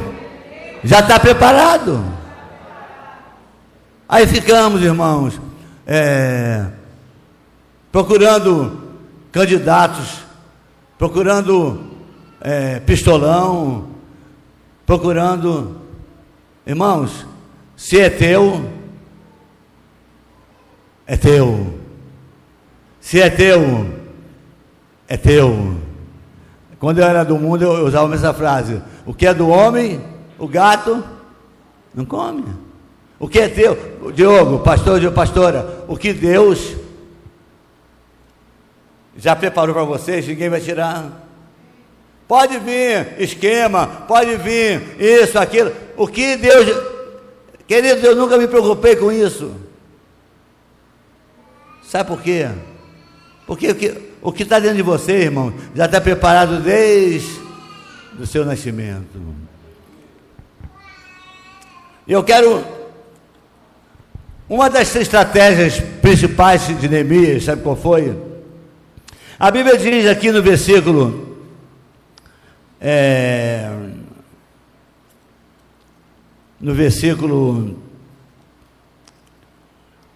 já 0.83 0.99
está 0.99 1.17
preparado. 1.17 2.03
Aí 4.07 4.27
ficamos, 4.27 4.81
irmãos, 4.83 5.39
é, 5.87 6.65
procurando 7.89 8.81
candidatos 9.31 10.30
procurando 11.01 11.81
é, 12.39 12.79
pistolão, 12.79 13.87
procurando. 14.85 15.77
Irmãos, 16.63 17.25
se 17.75 17.99
é 17.99 18.07
teu, 18.07 18.69
é 21.07 21.17
teu. 21.17 21.73
Se 22.99 23.19
é 23.19 23.31
teu, 23.31 23.91
é 25.07 25.17
teu. 25.17 25.75
Quando 26.77 26.99
eu 26.99 27.05
era 27.05 27.23
do 27.23 27.35
mundo, 27.35 27.63
eu 27.63 27.87
usava 27.87 28.13
essa 28.13 28.31
frase: 28.31 28.79
o 29.03 29.11
que 29.11 29.25
é 29.25 29.33
do 29.33 29.49
homem, 29.49 29.99
o 30.37 30.47
gato 30.47 31.03
não 31.95 32.05
come. 32.05 32.45
O 33.17 33.27
que 33.27 33.39
é 33.39 33.49
teu, 33.49 33.75
Diogo, 34.13 34.59
pastor, 34.59 35.11
pastora, 35.11 35.83
o 35.87 35.97
que 35.97 36.13
Deus 36.13 36.75
já 39.21 39.35
preparou 39.35 39.75
para 39.75 39.83
vocês? 39.83 40.27
Ninguém 40.27 40.49
vai 40.49 40.59
tirar. 40.59 41.27
Pode 42.27 42.57
vir 42.57 43.19
esquema, 43.19 43.85
pode 43.85 44.35
vir 44.37 44.99
isso, 44.99 45.37
aquilo. 45.37 45.71
O 45.95 46.07
que 46.07 46.35
Deus. 46.35 46.65
Querido, 47.67 48.05
eu 48.05 48.15
nunca 48.15 48.35
me 48.35 48.47
preocupei 48.47 48.95
com 48.95 49.11
isso. 49.11 49.55
Sabe 51.83 52.09
por 52.09 52.19
quê? 52.21 52.49
Porque 53.45 54.01
o 54.23 54.31
que 54.31 54.41
está 54.41 54.57
dentro 54.57 54.77
de 54.77 54.81
você, 54.81 55.11
irmão, 55.11 55.53
já 55.75 55.85
está 55.85 56.01
preparado 56.01 56.59
desde 56.59 57.39
o 58.19 58.25
seu 58.25 58.43
nascimento. 58.43 59.21
Eu 62.07 62.23
quero. 62.23 62.65
Uma 64.49 64.67
das 64.67 64.93
estratégias 64.95 65.79
principais 66.01 66.67
de 66.79 66.89
Neemias, 66.89 67.43
sabe 67.45 67.61
qual 67.61 67.75
foi? 67.75 68.30
A 69.41 69.49
Bíblia 69.49 69.75
diz 69.75 70.05
aqui 70.05 70.31
no 70.31 70.39
versículo 70.43 71.35
é, 72.79 73.71
no 76.59 76.75
versículo 76.75 77.75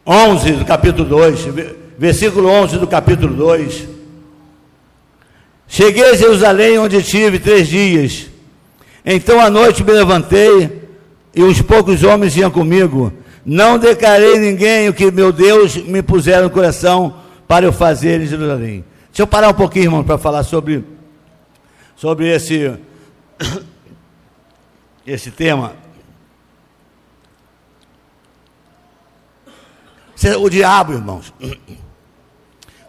11 0.06 0.52
do 0.52 0.64
capítulo 0.64 1.10
2, 1.10 1.40
versículo 1.98 2.48
11 2.50 2.78
do 2.78 2.86
capítulo 2.86 3.34
2. 3.34 3.88
Cheguei 5.68 6.12
a 6.12 6.16
Jerusalém, 6.16 6.78
onde 6.78 7.02
tive 7.02 7.40
três 7.40 7.68
dias. 7.68 8.28
Então 9.04 9.42
à 9.42 9.50
noite 9.50 9.84
me 9.84 9.92
levantei, 9.92 10.84
e 11.34 11.42
uns 11.44 11.64
poucos 11.64 12.04
homens 12.04 12.38
iam 12.38 12.52
comigo. 12.52 13.12
Não 13.44 13.80
declarei 13.80 14.38
ninguém 14.38 14.88
o 14.88 14.94
que 14.94 15.10
meu 15.10 15.32
Deus 15.32 15.78
me 15.78 16.04
puseram 16.04 16.44
no 16.44 16.52
coração 16.52 17.22
para 17.48 17.66
eu 17.66 17.74
fazer 17.74 18.22
em 18.22 18.28
Jerusalém. 18.28 18.86
Deixa 19.16 19.24
eu 19.24 19.28
parar 19.28 19.48
um 19.48 19.54
pouquinho, 19.54 19.86
irmão, 19.86 20.04
para 20.04 20.18
falar 20.18 20.44
sobre, 20.44 20.84
sobre 21.96 22.28
esse, 22.28 22.78
esse 25.08 25.32
tema. 25.32 25.72
O 30.42 30.50
diabo, 30.50 30.92
irmãos. 30.92 31.34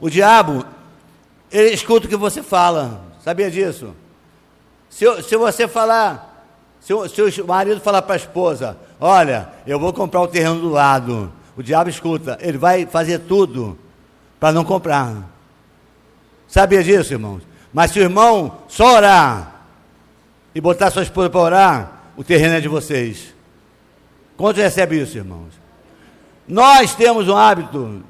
O 0.00 0.10
diabo, 0.10 0.66
ele 1.48 1.70
escuta 1.70 2.06
o 2.06 2.08
que 2.08 2.16
você 2.16 2.42
fala. 2.42 3.04
Sabia 3.22 3.48
disso? 3.48 3.94
Se, 4.90 5.22
se 5.22 5.36
você 5.36 5.68
falar, 5.68 6.44
se 6.80 6.92
o, 6.92 7.08
se 7.08 7.40
o 7.40 7.46
marido 7.46 7.80
falar 7.80 8.02
para 8.02 8.14
a 8.14 8.18
esposa: 8.18 8.76
Olha, 8.98 9.48
eu 9.64 9.78
vou 9.78 9.92
comprar 9.92 10.22
o 10.22 10.26
terreno 10.26 10.58
do 10.58 10.70
lado. 10.70 11.32
O 11.56 11.62
diabo 11.62 11.88
escuta, 11.88 12.36
ele 12.40 12.58
vai 12.58 12.84
fazer 12.84 13.20
tudo 13.20 13.78
para 14.40 14.50
não 14.50 14.64
comprar. 14.64 15.35
Sabia 16.56 16.82
disso, 16.82 17.12
irmãos? 17.12 17.42
Mas 17.70 17.90
se 17.90 17.98
o 18.00 18.02
irmão 18.02 18.62
só 18.66 18.94
orar 18.94 19.66
e 20.54 20.60
botar 20.60 20.90
sua 20.90 21.02
esposa 21.02 21.28
para 21.28 21.38
orar, 21.38 22.02
o 22.16 22.24
terreno 22.24 22.54
é 22.54 22.60
de 22.62 22.66
vocês. 22.66 23.34
Quanto 24.38 24.56
recebe 24.56 24.98
isso, 24.98 25.18
irmãos? 25.18 25.52
Nós 26.48 26.94
temos 26.94 27.28
um 27.28 27.36
hábito, 27.36 28.02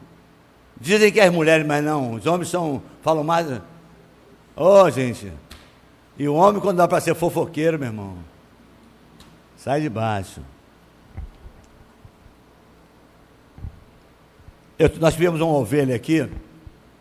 dizem 0.80 1.10
que 1.10 1.20
as 1.20 1.32
mulheres, 1.32 1.66
mas 1.66 1.84
não, 1.84 2.12
os 2.12 2.24
homens 2.24 2.48
são, 2.48 2.80
falam 3.02 3.24
mais. 3.24 3.48
Oh, 4.54 4.88
gente, 4.90 5.32
e 6.16 6.28
o 6.28 6.34
homem, 6.36 6.60
quando 6.60 6.76
dá 6.76 6.86
para 6.86 7.00
ser 7.00 7.16
fofoqueiro, 7.16 7.80
meu 7.80 7.88
irmão, 7.88 8.14
sai 9.56 9.80
de 9.80 9.88
baixo. 9.88 10.40
Eu, 14.78 14.88
nós 15.00 15.14
tivemos 15.14 15.40
uma 15.40 15.52
ovelha 15.52 15.96
aqui, 15.96 16.30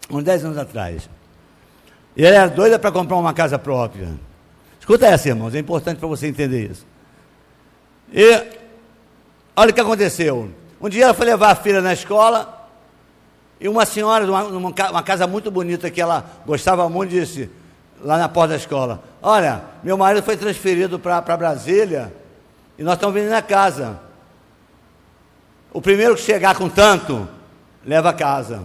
uns 0.10 0.24
10 0.24 0.46
anos 0.46 0.58
atrás. 0.58 1.08
E 2.16 2.26
ela 2.26 2.36
era 2.36 2.50
doida 2.50 2.80
para 2.80 2.92
comprar 2.92 3.18
uma 3.18 3.34
casa 3.34 3.60
própria. 3.60 4.10
Escuta 4.80 5.08
essa, 5.08 5.30
irmãos, 5.30 5.54
é 5.54 5.60
importante 5.60 5.98
para 5.98 6.08
você 6.08 6.28
entender 6.28 6.72
isso. 6.72 6.86
E 8.14 8.44
olha 9.56 9.72
o 9.72 9.74
que 9.74 9.82
aconteceu. 9.82 10.50
Um 10.80 10.88
dia 10.88 11.06
ela 11.06 11.14
foi 11.14 11.26
levar 11.26 11.52
a 11.52 11.56
filha 11.56 11.82
na 11.82 11.94
escola 11.94 12.70
e 13.60 13.68
uma 13.68 13.86
senhora, 13.86 14.26
uma, 14.26 14.44
uma 14.44 15.04
casa 15.04 15.26
muito 15.26 15.50
bonita 15.50 15.90
que 15.90 16.02
ela 16.02 16.26
gostava 16.46 16.88
muito, 16.90 17.10
disse, 17.10 17.50
lá 18.02 18.18
na 18.18 18.30
porta 18.30 18.50
da 18.50 18.58
escola: 18.58 19.04
Olha, 19.22 19.64
meu 19.84 19.98
marido 19.98 20.24
foi 20.24 20.38
transferido 20.38 21.00
para 21.00 21.22
Brasília 21.38 22.14
e 22.78 22.84
nós 22.84 22.96
estamos 22.96 23.16
vindo 23.16 23.30
na 23.30 23.42
casa. 23.42 24.00
O 25.74 25.82
primeiro 25.82 26.16
que 26.16 26.22
chegar 26.22 26.56
com 26.56 26.70
tanto, 26.70 27.28
leva 27.84 28.10
a 28.10 28.14
casa. 28.14 28.64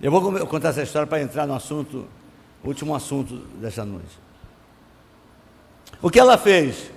Eu 0.00 0.10
vou 0.10 0.46
contar 0.46 0.68
essa 0.70 0.82
história 0.82 1.06
para 1.06 1.22
entrar 1.22 1.46
no 1.46 1.54
assunto, 1.54 2.06
último 2.62 2.94
assunto 2.94 3.34
dessa 3.60 3.84
noite. 3.84 4.18
O 6.02 6.10
que 6.10 6.20
ela 6.20 6.36
fez? 6.36 6.90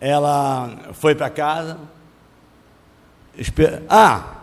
Ela 0.00 0.76
foi 0.92 1.14
para 1.14 1.30
casa. 1.30 1.78
Esper... 3.38 3.82
Ah, 3.88 4.36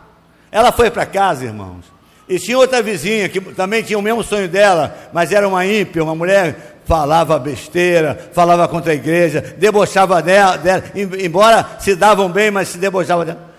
ela 0.51 0.71
foi 0.71 0.89
para 0.89 1.05
casa, 1.05 1.43
irmãos. 1.43 1.85
E 2.27 2.39
tinha 2.39 2.57
outra 2.57 2.81
vizinha 2.81 3.27
que 3.27 3.41
também 3.41 3.83
tinha 3.83 3.99
o 3.99 4.01
mesmo 4.01 4.23
sonho 4.23 4.47
dela, 4.47 4.95
mas 5.11 5.33
era 5.33 5.47
uma 5.47 5.65
ímpia, 5.65 6.03
uma 6.03 6.15
mulher 6.15 6.79
falava 6.85 7.37
besteira, 7.37 8.31
falava 8.33 8.67
contra 8.67 8.93
a 8.93 8.95
igreja, 8.95 9.41
debochava 9.57 10.21
dela, 10.21 10.57
dela, 10.57 10.83
embora 10.95 11.77
se 11.79 11.95
davam 11.95 12.29
bem, 12.29 12.49
mas 12.49 12.69
se 12.69 12.77
debochava 12.77 13.25
dela. 13.25 13.53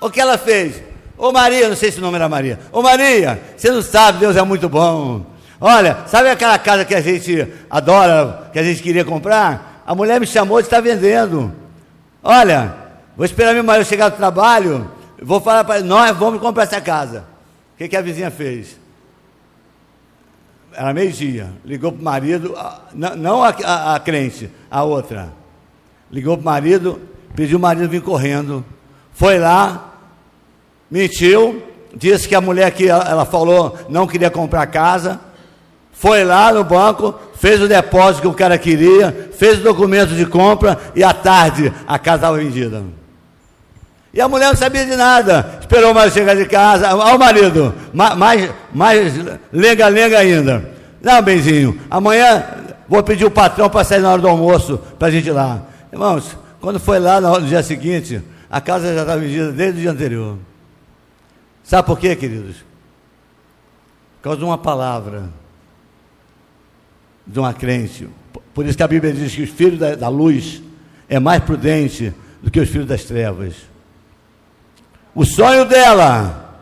O 0.00 0.10
que 0.10 0.20
ela 0.20 0.38
fez? 0.38 0.95
Ô 1.16 1.32
Maria, 1.32 1.68
não 1.68 1.76
sei 1.76 1.90
se 1.90 1.98
o 1.98 2.02
nome 2.02 2.16
era 2.16 2.28
Maria. 2.28 2.58
Ô 2.70 2.82
Maria, 2.82 3.40
você 3.56 3.70
não 3.70 3.82
sabe, 3.82 4.18
Deus 4.18 4.36
é 4.36 4.42
muito 4.42 4.68
bom. 4.68 5.24
Olha, 5.60 5.98
sabe 6.06 6.28
aquela 6.28 6.58
casa 6.58 6.84
que 6.84 6.94
a 6.94 7.00
gente 7.00 7.46
adora, 7.70 8.50
que 8.52 8.58
a 8.58 8.62
gente 8.62 8.82
queria 8.82 9.04
comprar? 9.04 9.82
A 9.86 9.94
mulher 9.94 10.20
me 10.20 10.26
chamou 10.26 10.60
de 10.60 10.66
estar 10.66 10.80
vendendo. 10.80 11.52
Olha, 12.22 12.74
vou 13.16 13.24
esperar 13.24 13.54
meu 13.54 13.64
marido 13.64 13.86
chegar 13.86 14.10
do 14.10 14.16
trabalho, 14.16 14.90
vou 15.22 15.40
falar 15.40 15.64
para 15.64 15.78
ele, 15.78 15.88
nós 15.88 16.14
vamos 16.16 16.40
comprar 16.40 16.64
essa 16.64 16.80
casa. 16.80 17.24
O 17.74 17.78
que, 17.78 17.88
que 17.88 17.96
a 17.96 18.02
vizinha 18.02 18.30
fez? 18.30 18.78
Era 20.72 20.92
meio-dia, 20.92 21.50
ligou 21.64 21.90
para 21.90 22.00
o 22.00 22.04
marido, 22.04 22.54
não 22.92 23.42
a, 23.42 23.48
a, 23.64 23.94
a, 23.94 24.00
crente, 24.00 24.50
a 24.70 24.82
outra. 24.82 25.32
Ligou 26.10 26.36
para 26.36 26.42
o 26.42 26.44
marido, 26.44 27.00
pediu 27.34 27.56
o 27.56 27.60
marido 27.60 27.88
vir 27.88 28.02
correndo. 28.02 28.62
Foi 29.12 29.38
lá, 29.38 29.95
mentiu, 30.90 31.62
disse 31.94 32.28
que 32.28 32.34
a 32.34 32.40
mulher 32.40 32.70
que 32.72 32.88
ela, 32.88 33.24
falou 33.24 33.76
não 33.88 34.06
queria 34.06 34.30
comprar 34.30 34.66
casa. 34.66 35.20
Foi 35.92 36.24
lá 36.24 36.52
no 36.52 36.62
banco, 36.62 37.14
fez 37.36 37.60
o 37.60 37.68
depósito 37.68 38.22
que 38.22 38.28
o 38.28 38.34
cara 38.34 38.58
queria, 38.58 39.30
fez 39.36 39.60
o 39.60 39.62
documento 39.62 40.14
de 40.14 40.26
compra 40.26 40.78
e 40.94 41.02
à 41.02 41.12
tarde 41.14 41.72
a 41.86 41.98
casa 41.98 42.16
estava 42.16 42.36
vendida. 42.36 42.82
E 44.12 44.20
a 44.20 44.28
mulher 44.28 44.48
não 44.48 44.56
sabia 44.56 44.84
de 44.84 44.96
nada. 44.96 45.58
Esperou 45.60 45.92
marido 45.92 46.14
chegar 46.14 46.34
de 46.34 46.46
casa. 46.46 46.94
Olha 46.94 47.16
o 47.16 47.18
marido, 47.18 47.74
mais, 47.92 48.50
mais 48.72 49.12
lenga-lenga 49.52 50.18
ainda. 50.18 50.70
Não, 51.02 51.22
benzinho, 51.22 51.78
amanhã 51.90 52.44
vou 52.88 53.02
pedir 53.02 53.24
o 53.24 53.30
patrão 53.30 53.68
para 53.68 53.84
sair 53.84 54.00
na 54.00 54.12
hora 54.12 54.22
do 54.22 54.28
almoço 54.28 54.78
para 54.98 55.08
a 55.08 55.10
gente 55.10 55.28
ir 55.28 55.32
lá. 55.32 55.62
Irmãos, 55.92 56.36
quando 56.60 56.80
foi 56.80 56.98
lá 56.98 57.20
no 57.20 57.42
dia 57.42 57.62
seguinte, 57.62 58.22
a 58.50 58.60
casa 58.60 58.94
já 58.94 59.02
estava 59.02 59.20
vendida 59.20 59.52
desde 59.52 59.78
o 59.78 59.82
dia 59.82 59.90
anterior. 59.90 60.36
Sabe 61.66 61.84
por 61.84 61.98
quê, 61.98 62.14
queridos? 62.14 62.58
Por 64.18 64.22
causa 64.22 64.38
de 64.38 64.44
uma 64.44 64.56
palavra 64.56 65.28
de 67.26 67.40
uma 67.40 67.52
crente. 67.52 68.08
Por 68.54 68.64
isso 68.64 68.76
que 68.76 68.84
a 68.84 68.88
Bíblia 68.88 69.12
diz 69.12 69.34
que 69.34 69.42
os 69.42 69.50
filhos 69.50 69.80
da, 69.80 69.96
da 69.96 70.08
luz 70.08 70.62
é 71.08 71.18
mais 71.18 71.42
prudente 71.42 72.14
do 72.40 72.52
que 72.52 72.60
os 72.60 72.68
filhos 72.68 72.86
das 72.86 73.02
trevas. 73.02 73.54
O 75.12 75.24
sonho 75.24 75.64
dela, 75.64 76.56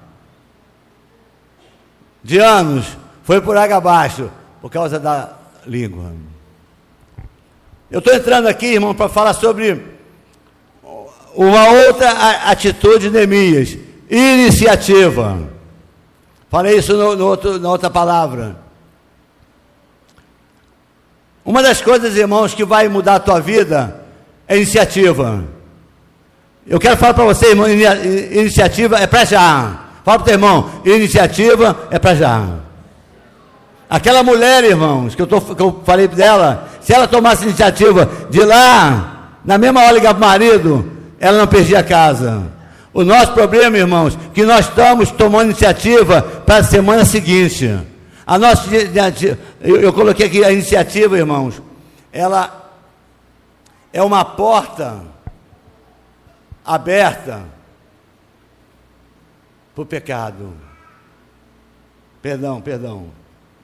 de 2.22 2.38
anos, 2.38 2.96
foi 3.24 3.42
por 3.42 3.58
água 3.58 3.76
abaixo, 3.76 4.30
por 4.62 4.70
causa 4.70 4.98
da 4.98 5.36
língua. 5.66 6.14
Eu 7.90 7.98
estou 7.98 8.14
entrando 8.14 8.46
aqui, 8.46 8.72
irmão, 8.72 8.94
para 8.94 9.10
falar 9.10 9.34
sobre 9.34 9.84
uma 11.34 11.68
outra 11.68 12.10
atitude 12.48 13.10
de 13.10 13.10
Neemias, 13.10 13.76
iniciativa. 14.10 15.38
Falei 16.50 16.78
isso 16.78 16.94
no, 16.94 17.16
no 17.16 17.26
outro, 17.26 17.58
na 17.58 17.68
outra 17.68 17.90
palavra. 17.90 18.56
Uma 21.44 21.62
das 21.62 21.82
coisas, 21.82 22.16
irmãos, 22.16 22.54
que 22.54 22.64
vai 22.64 22.88
mudar 22.88 23.16
a 23.16 23.20
tua 23.20 23.40
vida 23.40 24.02
é 24.48 24.56
iniciativa. 24.56 25.44
Eu 26.66 26.80
quero 26.80 26.96
falar 26.96 27.12
para 27.12 27.24
você, 27.24 27.48
irmão, 27.48 27.66
iniciativa 27.68 28.98
é 28.98 29.06
para 29.06 29.24
já. 29.24 29.80
Fala 30.04 30.18
para 30.18 30.22
o 30.22 30.24
teu 30.24 30.34
irmão, 30.34 30.70
iniciativa 30.84 31.88
é 31.90 31.98
para 31.98 32.14
já. 32.14 32.46
Aquela 33.88 34.22
mulher, 34.22 34.64
irmãos, 34.64 35.14
que 35.14 35.22
eu, 35.22 35.26
tô, 35.26 35.40
que 35.40 35.62
eu 35.62 35.82
falei 35.84 36.08
dela, 36.08 36.68
se 36.80 36.92
ela 36.92 37.06
tomasse 37.06 37.44
iniciativa 37.44 38.10
de 38.30 38.40
lá, 38.40 39.38
na 39.44 39.58
mesma 39.58 39.82
hora 39.82 39.92
ligar 39.92 40.14
para 40.14 40.26
o 40.26 40.28
marido, 40.28 40.92
ela 41.18 41.38
não 41.38 41.46
perdia 41.46 41.80
a 41.80 41.82
casa. 41.82 42.53
O 42.94 43.02
nosso 43.02 43.32
problema, 43.32 43.76
irmãos, 43.76 44.16
que 44.32 44.44
nós 44.44 44.68
estamos 44.68 45.10
tomando 45.10 45.50
iniciativa 45.50 46.22
para 46.22 46.58
a 46.58 46.64
semana 46.64 47.04
seguinte. 47.04 47.68
A 48.24 48.38
nossa 48.38 48.70
eu, 49.60 49.80
eu 49.80 49.92
coloquei 49.92 50.26
aqui 50.26 50.44
a 50.44 50.52
iniciativa, 50.52 51.18
irmãos. 51.18 51.60
Ela 52.12 52.70
é 53.92 54.00
uma 54.00 54.24
porta 54.24 55.02
aberta 56.64 57.42
para 59.74 59.82
o 59.82 59.86
pecado. 59.86 60.54
Perdão, 62.22 62.60
perdão. 62.60 63.08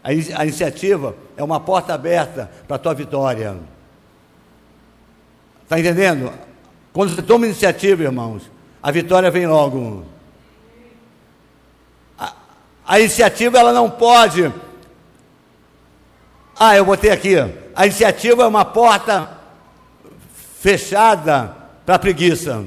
A, 0.02 0.08
a 0.08 0.44
iniciativa 0.44 1.14
é 1.36 1.44
uma 1.44 1.60
porta 1.60 1.94
aberta 1.94 2.50
para 2.66 2.74
a 2.74 2.80
tua 2.80 2.94
vitória. 2.94 3.56
Está 5.62 5.78
entendendo? 5.78 6.32
Quando 6.92 7.14
você 7.14 7.22
toma 7.22 7.46
iniciativa, 7.46 8.02
irmãos, 8.02 8.50
a 8.82 8.90
vitória 8.90 9.30
vem 9.30 9.46
logo. 9.46 10.04
A 12.86 12.98
iniciativa 12.98 13.58
ela 13.58 13.72
não 13.72 13.88
pode. 13.88 14.52
Ah, 16.58 16.76
eu 16.76 16.84
botei 16.84 17.10
aqui. 17.10 17.36
A 17.74 17.86
iniciativa 17.86 18.42
é 18.42 18.46
uma 18.46 18.64
porta 18.64 19.30
fechada 20.60 21.54
para 21.86 21.98
preguiça. 21.98 22.64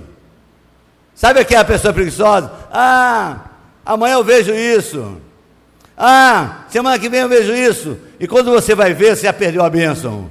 Sabe 1.14 1.42
o 1.42 1.46
que 1.46 1.56
é 1.56 1.58
a 1.58 1.66
pessoa 1.66 1.94
preguiçosa? 1.94 2.52
Ah, 2.72 3.38
amanhã 3.86 4.14
eu 4.14 4.24
vejo 4.24 4.54
isso. 4.54 5.18
Ah, 5.98 6.66
semana 6.70 6.98
que 6.98 7.10
vem 7.10 7.20
eu 7.20 7.30
vejo 7.30 7.54
isso. 7.54 7.98
E 8.20 8.28
quando 8.28 8.52
você 8.52 8.74
vai 8.74 8.94
ver, 8.94 9.16
você 9.16 9.24
já 9.24 9.34
perdeu 9.34 9.64
a 9.64 9.70
bênção. 9.70 10.30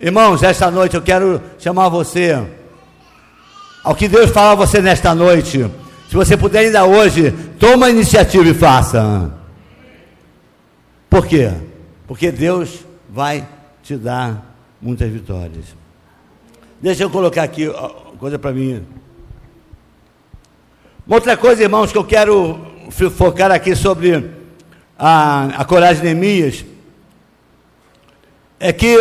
Irmãos, 0.00 0.42
esta 0.42 0.70
noite 0.70 0.96
eu 0.96 1.02
quero 1.02 1.40
chamar 1.58 1.88
você 1.88 2.46
ao 3.86 3.94
que 3.94 4.08
Deus 4.08 4.32
fala 4.32 4.50
a 4.50 4.54
você 4.56 4.82
nesta 4.82 5.14
noite. 5.14 5.64
Se 6.08 6.16
você 6.16 6.36
puder 6.36 6.58
ainda 6.58 6.84
hoje, 6.84 7.30
toma 7.56 7.86
a 7.86 7.90
iniciativa 7.90 8.44
e 8.48 8.52
faça. 8.52 9.32
Por 11.08 11.24
quê? 11.24 11.52
Porque 12.04 12.32
Deus 12.32 12.80
vai 13.08 13.46
te 13.84 13.96
dar 13.96 14.56
muitas 14.82 15.08
vitórias. 15.08 15.66
Deixa 16.82 17.04
eu 17.04 17.10
colocar 17.10 17.44
aqui 17.44 17.72
coisa 18.18 18.36
para 18.40 18.50
mim. 18.50 18.84
Uma 21.06 21.18
outra 21.18 21.36
coisa, 21.36 21.62
irmãos, 21.62 21.92
que 21.92 21.98
eu 21.98 22.04
quero 22.04 22.58
focar 23.16 23.52
aqui 23.52 23.76
sobre 23.76 24.28
a, 24.98 25.60
a 25.60 25.64
coragem 25.64 26.02
de 26.02 26.12
Neemias 26.12 26.64
é 28.58 28.72
que 28.72 28.98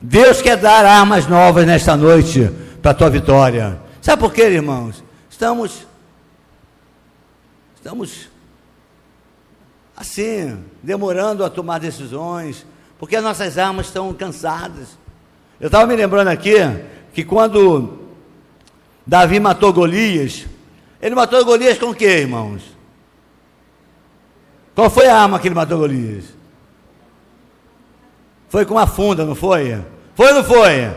Deus 0.00 0.40
quer 0.40 0.56
dar 0.56 0.82
armas 0.86 1.26
novas 1.26 1.66
nesta 1.66 1.94
noite 1.94 2.64
para 2.86 2.92
a 2.92 2.94
tua 2.94 3.10
vitória. 3.10 3.80
Sabe 4.00 4.22
por 4.22 4.32
quê, 4.32 4.42
irmãos? 4.42 5.02
Estamos 5.28 5.84
estamos 7.74 8.28
assim, 9.96 10.64
demorando 10.84 11.44
a 11.44 11.50
tomar 11.50 11.80
decisões, 11.80 12.64
porque 12.96 13.16
as 13.16 13.24
nossas 13.24 13.58
armas 13.58 13.86
estão 13.86 14.14
cansadas. 14.14 14.96
Eu 15.58 15.66
estava 15.66 15.84
me 15.84 15.96
lembrando 15.96 16.28
aqui 16.28 16.54
que 17.12 17.24
quando 17.24 17.98
Davi 19.04 19.40
matou 19.40 19.72
Golias, 19.72 20.46
ele 21.02 21.16
matou 21.16 21.44
Golias 21.44 21.78
com 21.78 21.86
o 21.86 21.94
que, 21.94 22.06
irmãos? 22.06 22.62
Qual 24.76 24.88
foi 24.88 25.08
a 25.08 25.22
arma 25.22 25.40
que 25.40 25.48
ele 25.48 25.56
matou 25.56 25.78
Golias? 25.78 26.26
Foi 28.48 28.64
com 28.64 28.74
uma 28.74 28.86
funda, 28.86 29.24
não 29.24 29.34
foi? 29.34 29.84
Foi 30.14 30.28
ou 30.28 30.34
não 30.34 30.44
foi? 30.44 30.94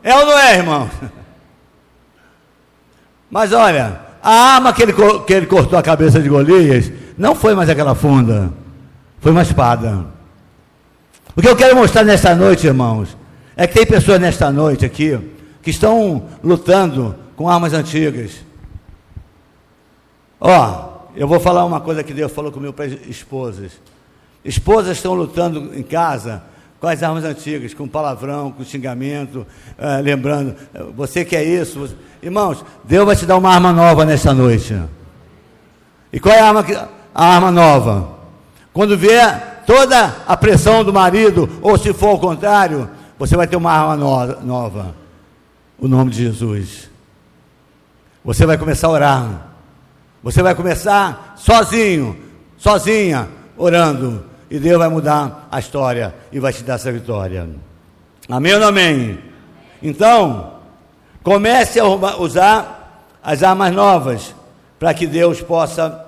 É 0.00 0.14
ou 0.14 0.26
não 0.26 0.38
é, 0.38 0.58
irmão? 0.58 0.88
Mas 3.34 3.52
olha, 3.52 4.00
a 4.22 4.54
arma 4.54 4.72
que 4.72 4.80
ele, 4.80 4.92
que 5.26 5.32
ele 5.32 5.46
cortou 5.46 5.76
a 5.76 5.82
cabeça 5.82 6.22
de 6.22 6.28
Golias 6.28 6.92
não 7.18 7.34
foi 7.34 7.52
mais 7.52 7.68
aquela 7.68 7.92
funda, 7.92 8.52
foi 9.18 9.32
uma 9.32 9.42
espada. 9.42 10.06
O 11.34 11.42
que 11.42 11.48
eu 11.48 11.56
quero 11.56 11.74
mostrar 11.74 12.04
nesta 12.04 12.32
noite, 12.32 12.68
irmãos, 12.68 13.16
é 13.56 13.66
que 13.66 13.74
tem 13.74 13.84
pessoas 13.84 14.20
nesta 14.20 14.52
noite 14.52 14.86
aqui 14.86 15.18
que 15.60 15.70
estão 15.70 16.28
lutando 16.44 17.16
com 17.34 17.48
armas 17.50 17.72
antigas. 17.72 18.36
Ó, 20.40 20.90
eu 21.16 21.26
vou 21.26 21.40
falar 21.40 21.64
uma 21.64 21.80
coisa 21.80 22.04
que 22.04 22.14
Deus 22.14 22.30
falou 22.30 22.52
comigo 22.52 22.72
para 22.72 22.86
esposas. 22.86 23.72
Esposas 24.44 24.96
estão 24.96 25.12
lutando 25.12 25.76
em 25.76 25.82
casa 25.82 26.40
com 26.84 26.88
as 26.90 27.02
armas 27.02 27.24
antigas, 27.24 27.72
com 27.72 27.88
palavrão, 27.88 28.52
com 28.52 28.62
xingamento, 28.62 29.46
uh, 29.78 30.02
lembrando, 30.02 30.54
você 30.94 31.24
quer 31.24 31.42
isso? 31.42 31.78
Você... 31.78 31.94
Irmãos, 32.22 32.62
Deus 32.84 33.06
vai 33.06 33.16
te 33.16 33.24
dar 33.24 33.38
uma 33.38 33.54
arma 33.54 33.72
nova 33.72 34.04
nesta 34.04 34.34
noite. 34.34 34.78
E 36.12 36.20
qual 36.20 36.34
é 36.34 36.40
a 36.40 36.46
arma, 36.46 36.62
que... 36.62 36.74
a 36.74 37.24
arma 37.24 37.50
nova? 37.50 38.18
Quando 38.70 38.98
vier 38.98 39.64
toda 39.66 40.14
a 40.28 40.36
pressão 40.36 40.84
do 40.84 40.92
marido, 40.92 41.48
ou 41.62 41.78
se 41.78 41.90
for 41.94 42.16
o 42.16 42.18
contrário, 42.18 42.90
você 43.18 43.34
vai 43.34 43.46
ter 43.46 43.56
uma 43.56 43.72
arma 43.72 43.96
no... 43.96 44.42
nova. 44.42 44.94
O 45.78 45.88
nome 45.88 46.10
de 46.10 46.18
Jesus. 46.18 46.90
Você 48.22 48.44
vai 48.44 48.58
começar 48.58 48.88
a 48.88 48.90
orar. 48.90 49.46
Você 50.22 50.42
vai 50.42 50.54
começar 50.54 51.32
sozinho, 51.38 52.14
sozinha, 52.58 53.26
orando 53.56 54.33
e 54.54 54.58
Deus 54.60 54.78
vai 54.78 54.88
mudar 54.88 55.48
a 55.50 55.58
história 55.58 56.14
e 56.30 56.38
vai 56.38 56.52
te 56.52 56.62
dar 56.62 56.74
essa 56.74 56.92
vitória. 56.92 57.48
Amém 58.28 58.54
ou 58.54 58.60
não 58.60 58.68
amém? 58.68 59.18
Então, 59.82 60.60
comece 61.24 61.80
a 61.80 61.84
usar 61.84 63.04
as 63.20 63.42
armas 63.42 63.74
novas 63.74 64.32
para 64.78 64.94
que 64.94 65.08
Deus 65.08 65.40
possa 65.40 66.06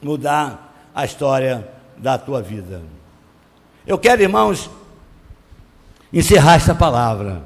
mudar 0.00 0.74
a 0.94 1.04
história 1.04 1.68
da 1.98 2.16
tua 2.16 2.40
vida. 2.40 2.80
Eu 3.86 3.98
quero, 3.98 4.22
irmãos, 4.22 4.70
encerrar 6.10 6.54
esta 6.54 6.74
palavra, 6.74 7.42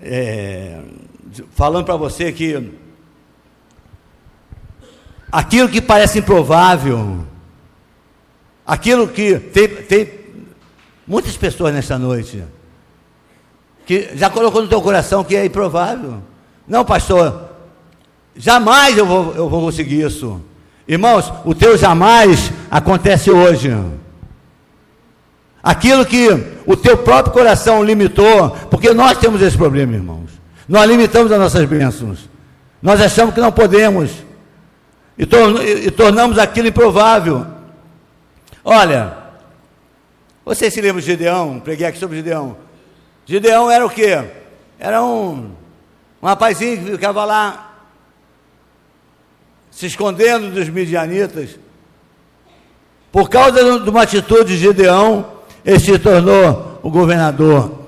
é, 0.00 0.80
falando 1.50 1.86
para 1.86 1.96
você 1.96 2.30
que 2.30 2.72
aquilo 5.32 5.68
que 5.68 5.82
parece 5.82 6.20
improvável, 6.20 7.31
Aquilo 8.66 9.08
que 9.08 9.38
tem, 9.38 9.68
tem 9.68 10.12
muitas 11.06 11.36
pessoas 11.36 11.74
nesta 11.74 11.98
noite 11.98 12.42
que 13.84 14.10
já 14.14 14.30
colocou 14.30 14.62
no 14.62 14.68
teu 14.68 14.80
coração 14.80 15.24
que 15.24 15.36
é 15.36 15.44
improvável. 15.44 16.22
Não, 16.66 16.84
pastor, 16.84 17.50
jamais 18.36 18.96
eu 18.96 19.04
vou, 19.04 19.34
eu 19.34 19.48
vou 19.48 19.60
conseguir 19.60 20.06
isso. 20.06 20.40
Irmãos, 20.86 21.32
o 21.44 21.54
teu 21.54 21.76
jamais 21.76 22.52
acontece 22.70 23.30
hoje. 23.30 23.74
Aquilo 25.62 26.04
que 26.04 26.28
o 26.66 26.76
teu 26.76 26.96
próprio 26.98 27.32
coração 27.32 27.84
limitou, 27.84 28.50
porque 28.70 28.92
nós 28.92 29.18
temos 29.18 29.40
esse 29.42 29.56
problema, 29.56 29.94
irmãos. 29.94 30.30
Nós 30.68 30.88
limitamos 30.88 31.30
as 31.30 31.38
nossas 31.38 31.64
bênçãos. 31.66 32.28
Nós 32.80 33.00
achamos 33.00 33.34
que 33.34 33.40
não 33.40 33.52
podemos. 33.52 34.10
E, 35.16 35.22
e 35.22 35.90
tornamos 35.90 36.38
aquilo 36.38 36.68
improvável. 36.68 37.46
Olha, 38.64 39.16
vocês 40.44 40.72
se 40.72 40.80
lembram 40.80 41.00
de 41.00 41.06
Gideão? 41.06 41.58
Preguei 41.60 41.86
aqui 41.86 41.98
sobre 41.98 42.16
Gideão. 42.16 42.56
Gideão 43.26 43.70
era 43.70 43.84
o 43.84 43.90
quê? 43.90 44.24
Era 44.78 45.02
um, 45.02 45.52
um 46.20 46.26
rapazinho 46.26 46.78
que 46.78 46.90
ficava 46.92 47.24
lá 47.24 47.72
se 49.70 49.86
escondendo 49.86 50.50
dos 50.50 50.68
midianitas. 50.68 51.58
Por 53.10 53.28
causa 53.28 53.80
de 53.80 53.90
uma 53.90 54.02
atitude 54.02 54.56
de 54.56 54.58
Gideão, 54.58 55.32
ele 55.64 55.80
se 55.80 55.98
tornou 55.98 56.80
o 56.82 56.90
governador 56.90 57.80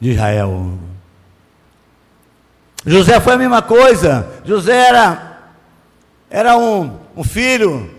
de 0.00 0.10
Israel. 0.12 0.78
José 2.86 3.20
foi 3.20 3.34
a 3.34 3.38
mesma 3.38 3.60
coisa. 3.60 4.40
José 4.44 4.88
era, 4.88 5.38
era 6.30 6.56
um, 6.56 6.96
um 7.16 7.24
filho 7.24 7.97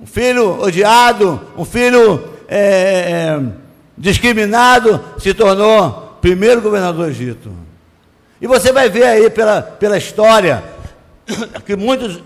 um 0.00 0.06
filho 0.06 0.60
odiado, 0.62 1.40
um 1.56 1.64
filho 1.64 2.32
é, 2.48 2.58
é, 2.58 3.40
discriminado, 3.96 5.00
se 5.18 5.34
tornou 5.34 6.18
primeiro 6.20 6.62
governador 6.62 7.06
do 7.06 7.10
Egito. 7.10 7.52
E 8.40 8.46
você 8.46 8.72
vai 8.72 8.88
ver 8.88 9.04
aí 9.04 9.28
pela, 9.28 9.60
pela 9.60 9.98
história 9.98 10.64
que 11.66 11.76
muitos, 11.76 12.22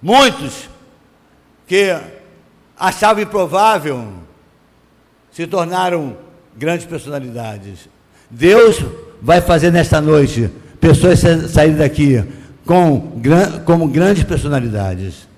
muitos 0.00 0.68
que 1.66 1.96
achavam 2.78 3.22
improvável 3.22 4.12
se 5.32 5.46
tornaram 5.46 6.16
grandes 6.56 6.86
personalidades. 6.86 7.88
Deus 8.30 8.78
vai 9.20 9.40
fazer 9.40 9.72
nesta 9.72 10.00
noite 10.00 10.50
pessoas 10.80 11.20
saírem 11.50 11.76
daqui 11.76 12.24
com, 12.64 13.20
como 13.64 13.88
grandes 13.88 14.22
personalidades. 14.22 15.29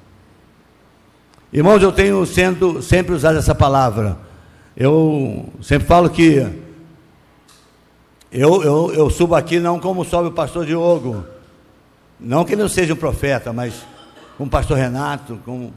Irmãos, 1.52 1.82
eu 1.82 1.92
tenho 1.92 2.24
sendo, 2.24 2.80
sempre 2.80 3.14
usado 3.14 3.38
essa 3.38 3.54
palavra. 3.54 4.16
Eu 4.74 5.52
sempre 5.60 5.86
falo 5.86 6.08
que 6.08 6.50
eu, 8.30 8.62
eu, 8.62 8.94
eu 8.94 9.10
subo 9.10 9.34
aqui 9.34 9.60
não 9.60 9.78
como 9.78 10.02
sobe 10.02 10.28
o 10.28 10.32
pastor 10.32 10.64
Diogo. 10.64 11.26
Não 12.18 12.42
que 12.42 12.54
ele 12.54 12.62
não 12.62 12.70
seja 12.70 12.94
um 12.94 12.96
profeta, 12.96 13.52
mas 13.52 13.84
como 14.38 14.48
pastor 14.48 14.78
Renato, 14.78 15.38
como. 15.44 15.74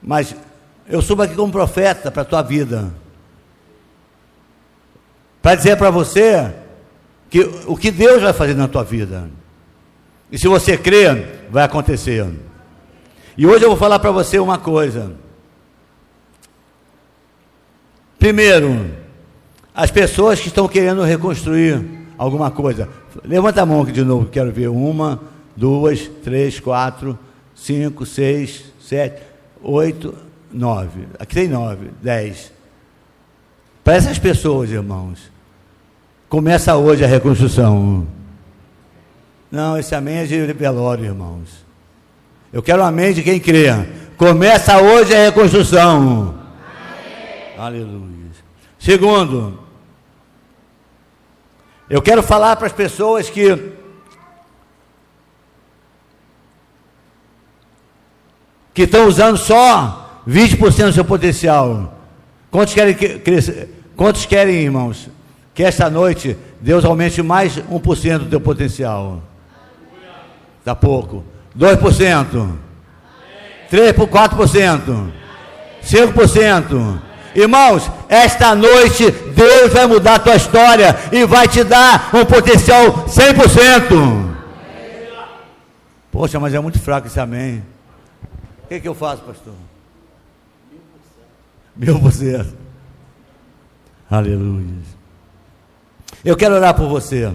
Mas 0.00 0.36
eu 0.88 1.02
subo 1.02 1.22
aqui 1.22 1.34
como 1.34 1.50
profeta 1.50 2.08
para 2.08 2.22
a 2.22 2.26
tua 2.26 2.42
vida. 2.42 2.94
Para 5.42 5.56
dizer 5.56 5.76
para 5.76 5.90
você 5.90 6.54
que 7.28 7.40
o 7.66 7.76
que 7.76 7.90
Deus 7.90 8.22
vai 8.22 8.32
fazer 8.32 8.54
na 8.54 8.68
tua 8.68 8.84
vida. 8.84 9.28
E 10.30 10.38
se 10.38 10.46
você 10.46 10.76
crer, 10.76 11.48
vai 11.50 11.64
acontecer. 11.64 12.24
E 13.36 13.46
hoje 13.46 13.64
eu 13.64 13.68
vou 13.68 13.78
falar 13.78 13.98
para 13.98 14.12
você 14.12 14.38
uma 14.38 14.58
coisa. 14.58 15.12
Primeiro, 18.18 18.90
as 19.74 19.90
pessoas 19.90 20.40
que 20.40 20.46
estão 20.46 20.68
querendo 20.68 21.02
reconstruir 21.02 21.84
alguma 22.16 22.50
coisa. 22.50 22.88
Levanta 23.24 23.62
a 23.62 23.66
mão 23.66 23.82
aqui 23.82 23.92
de 23.92 24.04
novo, 24.04 24.26
quero 24.26 24.52
ver. 24.52 24.68
Uma, 24.68 25.20
duas, 25.56 26.08
três, 26.22 26.60
quatro, 26.60 27.18
cinco, 27.54 28.06
seis, 28.06 28.66
sete, 28.80 29.20
oito, 29.62 30.14
nove. 30.52 31.08
Aqui 31.18 31.34
tem 31.34 31.48
nove, 31.48 31.90
dez. 32.00 32.52
Para 33.82 33.94
essas 33.94 34.18
pessoas, 34.18 34.70
irmãos, 34.70 35.30
começa 36.28 36.76
hoje 36.76 37.04
a 37.04 37.08
reconstrução. 37.08 38.06
Não, 39.50 39.76
esse 39.76 39.94
amém 39.94 40.18
é 40.18 40.24
de 40.24 40.52
velório, 40.52 41.04
irmãos. 41.04 41.63
Eu 42.54 42.62
quero 42.62 42.82
um 42.82 42.86
amém 42.86 43.12
de 43.12 43.20
quem 43.20 43.40
crê. 43.40 43.66
Começa 44.16 44.80
hoje 44.80 45.12
a 45.12 45.24
reconstrução. 45.24 46.38
Amém. 47.58 47.58
Aleluia. 47.58 48.30
Segundo, 48.78 49.58
eu 51.90 52.00
quero 52.00 52.22
falar 52.22 52.54
para 52.54 52.68
as 52.68 52.72
pessoas 52.72 53.28
que 53.28 53.72
que 58.72 58.82
estão 58.82 59.08
usando 59.08 59.36
só 59.36 60.22
20% 60.24 60.86
do 60.86 60.92
seu 60.92 61.04
potencial. 61.04 61.98
Quantos 62.52 62.72
querem 62.72 62.94
crescer? 62.94 63.68
Quantos 63.96 64.26
querem, 64.26 64.62
irmãos, 64.62 65.08
que 65.52 65.64
esta 65.64 65.90
noite 65.90 66.36
Deus 66.60 66.84
aumente 66.84 67.20
mais 67.20 67.56
1% 67.56 68.18
do 68.18 68.30
teu 68.30 68.40
potencial? 68.40 69.20
Está 70.60 70.76
pouco. 70.76 71.33
2%. 71.58 72.50
3 73.70 73.92
por 73.92 74.08
4%. 74.08 75.12
5%. 75.82 77.00
Irmãos, 77.34 77.90
esta 78.08 78.54
noite 78.54 79.10
Deus 79.10 79.72
vai 79.72 79.86
mudar 79.86 80.14
a 80.14 80.18
tua 80.18 80.36
história 80.36 80.96
e 81.10 81.24
vai 81.26 81.48
te 81.48 81.64
dar 81.64 82.10
um 82.14 82.24
potencial 82.24 83.06
100%. 83.06 84.34
Poxa, 86.12 86.38
mas 86.38 86.54
é 86.54 86.60
muito 86.60 86.78
fraco 86.78 87.08
esse 87.08 87.18
amém. 87.18 87.64
O 88.64 88.68
que, 88.68 88.80
que 88.80 88.88
eu 88.88 88.94
faço, 88.94 89.22
pastor? 89.22 89.54
Mil 91.76 91.98
por 91.98 92.12
cento. 92.12 92.56
Aleluia. 94.08 94.64
Eu 96.24 96.36
quero 96.36 96.54
orar 96.54 96.74
por 96.74 96.88
você. 96.88 97.32